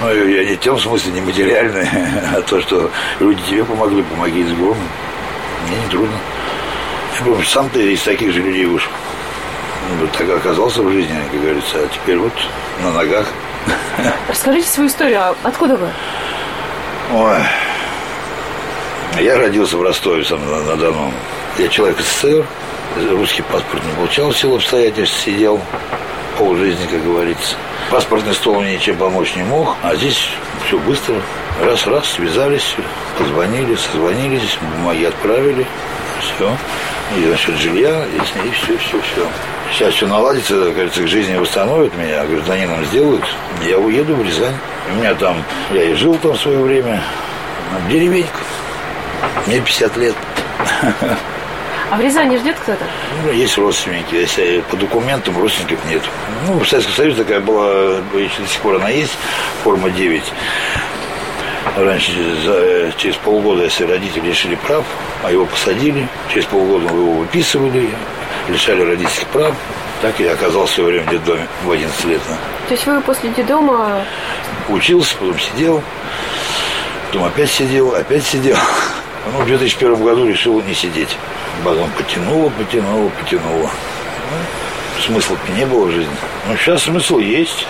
Ну, 0.00 0.10
я 0.12 0.44
не 0.44 0.56
в 0.56 0.60
том 0.60 0.78
смысле, 0.78 1.12
не 1.12 1.20
материальные, 1.20 1.88
а 2.36 2.42
то, 2.42 2.60
что 2.60 2.90
люди 3.20 3.40
тебе 3.48 3.64
помогли, 3.64 4.02
помоги 4.02 4.42
грома. 4.42 4.76
Мне 5.68 5.76
не 5.82 5.88
трудно. 5.90 6.16
Помню, 7.22 7.44
сам-то 7.44 7.78
из 7.78 8.02
таких 8.02 8.32
же 8.32 8.40
людей 8.40 8.66
вышел. 8.66 8.90
Вот 10.00 10.10
так 10.12 10.28
оказался 10.30 10.82
в 10.82 10.90
жизни, 10.90 11.16
как 11.30 11.40
говорится, 11.40 11.78
а 11.78 11.88
теперь 11.88 12.18
вот 12.18 12.32
на 12.82 12.90
ногах. 12.92 13.26
Расскажите 14.28 14.66
свою 14.66 14.88
историю. 14.88 15.20
А 15.20 15.34
откуда 15.42 15.76
вы? 15.76 15.88
Ой. 17.12 17.38
Я 19.20 19.38
родился 19.38 19.76
в 19.76 19.82
Ростове 19.82 20.24
сам 20.24 20.44
на, 20.50 20.60
на 20.60 20.76
Дону. 20.76 21.12
Я 21.58 21.68
человек 21.68 21.98
СССР, 22.00 22.44
русский 23.10 23.42
паспорт 23.42 23.84
не 23.84 23.92
получал 23.92 24.30
в 24.30 24.36
силу 24.36 24.56
обстоятельств, 24.56 25.20
сидел 25.20 25.60
полжизни, 26.36 26.86
как 26.86 27.04
говорится. 27.04 27.56
Паспортный 27.90 28.34
стол 28.34 28.60
мне 28.60 28.74
ничем 28.74 28.96
помочь 28.96 29.36
не 29.36 29.44
мог, 29.44 29.76
а 29.82 29.94
здесь 29.94 30.28
все 30.66 30.78
быстро. 30.78 31.14
Раз-раз, 31.62 32.10
связались, 32.10 32.74
позвонили, 33.16 33.76
созвонились, 33.76 34.58
бумаги 34.60 35.04
отправили, 35.04 35.64
все. 36.18 36.56
И 37.16 37.26
насчет 37.26 37.56
жилья, 37.56 38.04
и, 38.06 38.18
с 38.18 38.34
ней 38.42 38.52
все, 38.52 38.76
все, 38.78 39.00
все. 39.00 39.28
Сейчас 39.72 39.94
все 39.94 40.06
наладится, 40.06 40.54
говорится, 40.70 41.02
к 41.02 41.06
жизни 41.06 41.36
восстановят 41.36 41.94
меня, 41.96 42.24
гражданином 42.24 42.84
сделают. 42.86 43.24
Я 43.62 43.78
уеду 43.78 44.14
в 44.14 44.22
Рязань. 44.22 44.56
У 44.90 45.00
меня 45.00 45.14
там, 45.14 45.42
я 45.72 45.82
и 45.84 45.94
жил 45.94 46.16
там 46.16 46.32
в 46.32 46.40
свое 46.40 46.58
время, 46.58 47.02
деревенька. 47.88 48.38
Мне 49.46 49.60
50 49.60 49.96
лет. 49.96 50.14
А 51.90 51.96
в 51.96 52.00
Рязани 52.00 52.38
ждет 52.38 52.56
кто-то? 52.58 52.84
Ну, 53.24 53.32
есть 53.32 53.56
родственники, 53.58 54.14
если 54.14 54.64
по 54.70 54.76
документам 54.76 55.38
родственников 55.38 55.78
нет. 55.88 56.02
Ну, 56.46 56.58
в 56.58 56.68
Советском 56.68 56.94
Союзе 56.94 57.22
такая 57.22 57.40
была, 57.40 57.98
еще 58.14 58.42
до 58.42 58.48
сих 58.48 58.60
пор 58.62 58.76
она 58.76 58.88
есть, 58.88 59.16
форма 59.62 59.90
9. 59.90 60.22
Раньше, 61.76 62.12
за- 62.44 62.92
через 62.98 63.16
полгода, 63.16 63.64
если 63.64 63.84
родители 63.84 64.26
лишили 64.28 64.54
прав, 64.54 64.84
а 65.22 65.32
его 65.32 65.46
посадили, 65.46 66.08
через 66.32 66.46
полгода 66.46 66.84
его 66.86 67.12
выписывали, 67.14 67.90
лишали 68.48 68.82
родительских 68.82 69.26
прав. 69.28 69.54
Так 70.02 70.20
я 70.20 70.32
оказался 70.32 70.72
в 70.72 70.74
свое 70.74 70.90
время 70.90 71.06
в 71.06 71.10
детдоме 71.10 71.46
в 71.64 71.70
11 71.70 72.04
лет. 72.04 72.20
То 72.68 72.74
есть 72.74 72.86
вы 72.86 73.00
после 73.00 73.30
детдома... 73.30 74.04
Учился, 74.68 75.16
потом 75.16 75.38
сидел, 75.38 75.82
потом 77.08 77.24
опять 77.24 77.50
сидел, 77.50 77.94
опять 77.94 78.24
сидел. 78.24 78.56
Ну, 79.32 79.38
в 79.42 79.46
2001 79.46 80.04
году 80.04 80.26
решил 80.28 80.60
не 80.60 80.74
сидеть. 80.74 81.16
Потом 81.64 81.88
потянуло, 81.92 82.50
потянуло, 82.50 83.08
потянуло. 83.18 83.70
Ну, 84.30 85.02
смысла-то 85.02 85.52
не 85.52 85.64
было 85.64 85.86
в 85.86 85.92
жизни. 85.92 86.12
Но 86.46 86.54
сейчас 86.56 86.82
смысл 86.82 87.16
есть. 87.18 87.66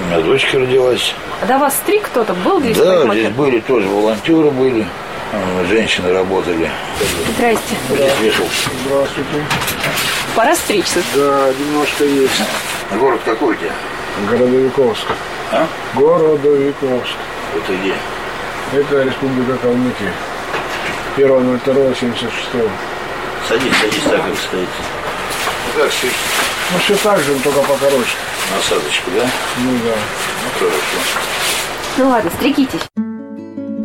У 0.00 0.06
меня 0.06 0.20
дочка 0.20 0.58
родилась. 0.58 1.14
А 1.42 1.46
до 1.46 1.58
вас 1.58 1.74
стриг 1.76 2.04
кто-то 2.06 2.34
был 2.34 2.60
здесь 2.60 2.76
да, 2.76 3.02
здесь 3.12 3.28
были 3.30 3.60
тоже 3.60 3.86
волонтеры 3.88 4.50
были. 4.50 4.86
э, 5.32 5.64
Женщины 5.68 6.12
работали. 6.12 6.70
Здрасте. 7.36 7.76
Здесь 7.90 8.12
вешал. 8.22 8.46
Здравствуйте. 8.86 9.44
Пора 10.34 10.54
стричься. 10.54 11.00
Да, 11.14 11.50
немножко 11.58 12.04
есть. 12.04 12.42
Город 12.98 13.20
какой 13.24 13.54
у 13.54 13.54
тебя? 13.58 13.72
Городовиковск. 14.30 15.06
А? 15.52 15.66
Городовиковск. 15.94 17.14
Это 17.56 17.72
где? 17.76 17.94
Это 18.72 19.02
Республика 19.02 19.56
Калмыкия. 19.62 20.12
1.02.76. 21.16 22.68
Садись, 23.48 23.72
садись 23.80 24.02
так, 24.04 24.16
как 24.24 24.36
стоит. 24.36 24.68
Ну, 25.76 25.82
как 25.82 25.92
стричь? 25.92 26.12
Ну, 26.72 26.78
все 26.78 26.96
так 26.96 27.18
же, 27.20 27.34
только 27.44 27.60
покороче. 27.60 28.16
Насадочку, 28.54 29.10
да? 29.14 29.30
Ну, 29.58 29.72
да. 29.84 29.94
Ну, 29.94 30.58
хорошо. 30.58 31.20
Ну 31.98 32.08
ладно, 32.08 32.30
стригитесь. 32.36 32.80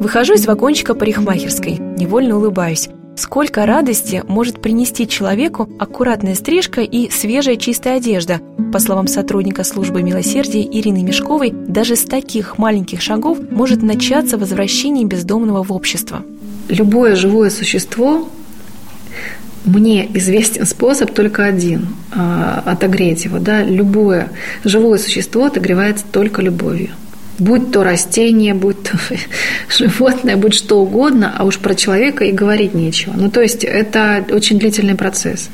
Выхожу 0.01 0.33
из 0.33 0.45
вагончика 0.45 0.93
парикмахерской, 0.93 1.77
невольно 1.79 2.37
улыбаюсь. 2.37 2.89
Сколько 3.17 3.65
радости 3.65 4.23
может 4.27 4.61
принести 4.61 5.07
человеку 5.07 5.69
аккуратная 5.79 6.35
стрижка 6.35 6.81
и 6.81 7.09
свежая 7.09 7.55
чистая 7.55 7.97
одежда. 7.97 8.41
По 8.73 8.79
словам 8.79 9.07
сотрудника 9.07 9.63
службы 9.63 10.03
милосердия 10.03 10.63
Ирины 10.63 11.01
Мешковой, 11.01 11.51
даже 11.51 11.95
с 11.95 12.03
таких 12.03 12.57
маленьких 12.57 13.01
шагов 13.01 13.37
может 13.49 13.81
начаться 13.81 14.37
возвращение 14.37 15.05
бездомного 15.05 15.63
в 15.63 15.71
общество. 15.71 16.23
Любое 16.67 17.15
живое 17.15 17.49
существо 17.49 18.27
мне 19.65 20.07
известен 20.17 20.65
способ 20.65 21.13
только 21.13 21.45
один 21.45 21.87
а, 22.11 22.63
отогреть 22.65 23.25
его. 23.25 23.39
Да? 23.39 23.63
Любое 23.63 24.29
живое 24.63 24.97
существо 24.97 25.45
отогревается 25.45 26.05
только 26.11 26.41
любовью 26.41 26.89
будь 27.37 27.71
то 27.71 27.83
растение, 27.83 28.53
будь 28.53 28.83
то 28.83 28.97
животное, 29.69 30.37
будь 30.37 30.53
что 30.53 30.79
угодно, 30.79 31.33
а 31.37 31.43
уж 31.43 31.57
про 31.57 31.75
человека 31.75 32.25
и 32.25 32.31
говорить 32.31 32.73
нечего. 32.73 33.13
Ну, 33.15 33.29
то 33.29 33.41
есть 33.41 33.63
это 33.63 34.25
очень 34.29 34.59
длительный 34.59 34.95
процесс. 34.95 35.49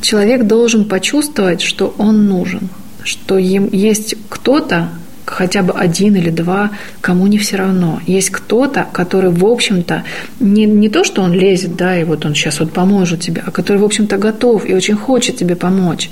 Человек 0.00 0.44
должен 0.44 0.84
почувствовать, 0.84 1.62
что 1.62 1.94
он 1.98 2.26
нужен, 2.26 2.68
что 3.04 3.38
им 3.38 3.68
есть 3.72 4.14
кто-то, 4.28 4.90
хотя 5.32 5.62
бы 5.62 5.72
один 5.72 6.14
или 6.16 6.30
два, 6.30 6.70
кому 7.00 7.26
не 7.26 7.38
все 7.38 7.56
равно. 7.56 8.00
Есть 8.06 8.30
кто-то, 8.30 8.86
который, 8.92 9.30
в 9.30 9.44
общем-то, 9.44 10.04
не, 10.40 10.66
не 10.66 10.88
то, 10.88 11.04
что 11.04 11.22
он 11.22 11.32
лезет, 11.32 11.74
да, 11.76 11.98
и 11.98 12.04
вот 12.04 12.24
он 12.24 12.34
сейчас 12.34 12.60
вот 12.60 12.72
поможет 12.72 13.20
тебе, 13.20 13.42
а 13.44 13.50
который, 13.50 13.78
в 13.78 13.84
общем-то, 13.84 14.18
готов 14.18 14.66
и 14.66 14.74
очень 14.74 14.94
хочет 14.94 15.36
тебе 15.36 15.56
помочь. 15.56 16.10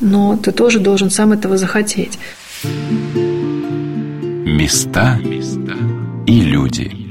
Но 0.00 0.36
ты 0.36 0.52
тоже 0.52 0.78
должен 0.80 1.10
сам 1.10 1.32
этого 1.32 1.56
захотеть. 1.56 2.18
Места 4.44 5.18
и 6.26 6.40
люди. 6.40 7.07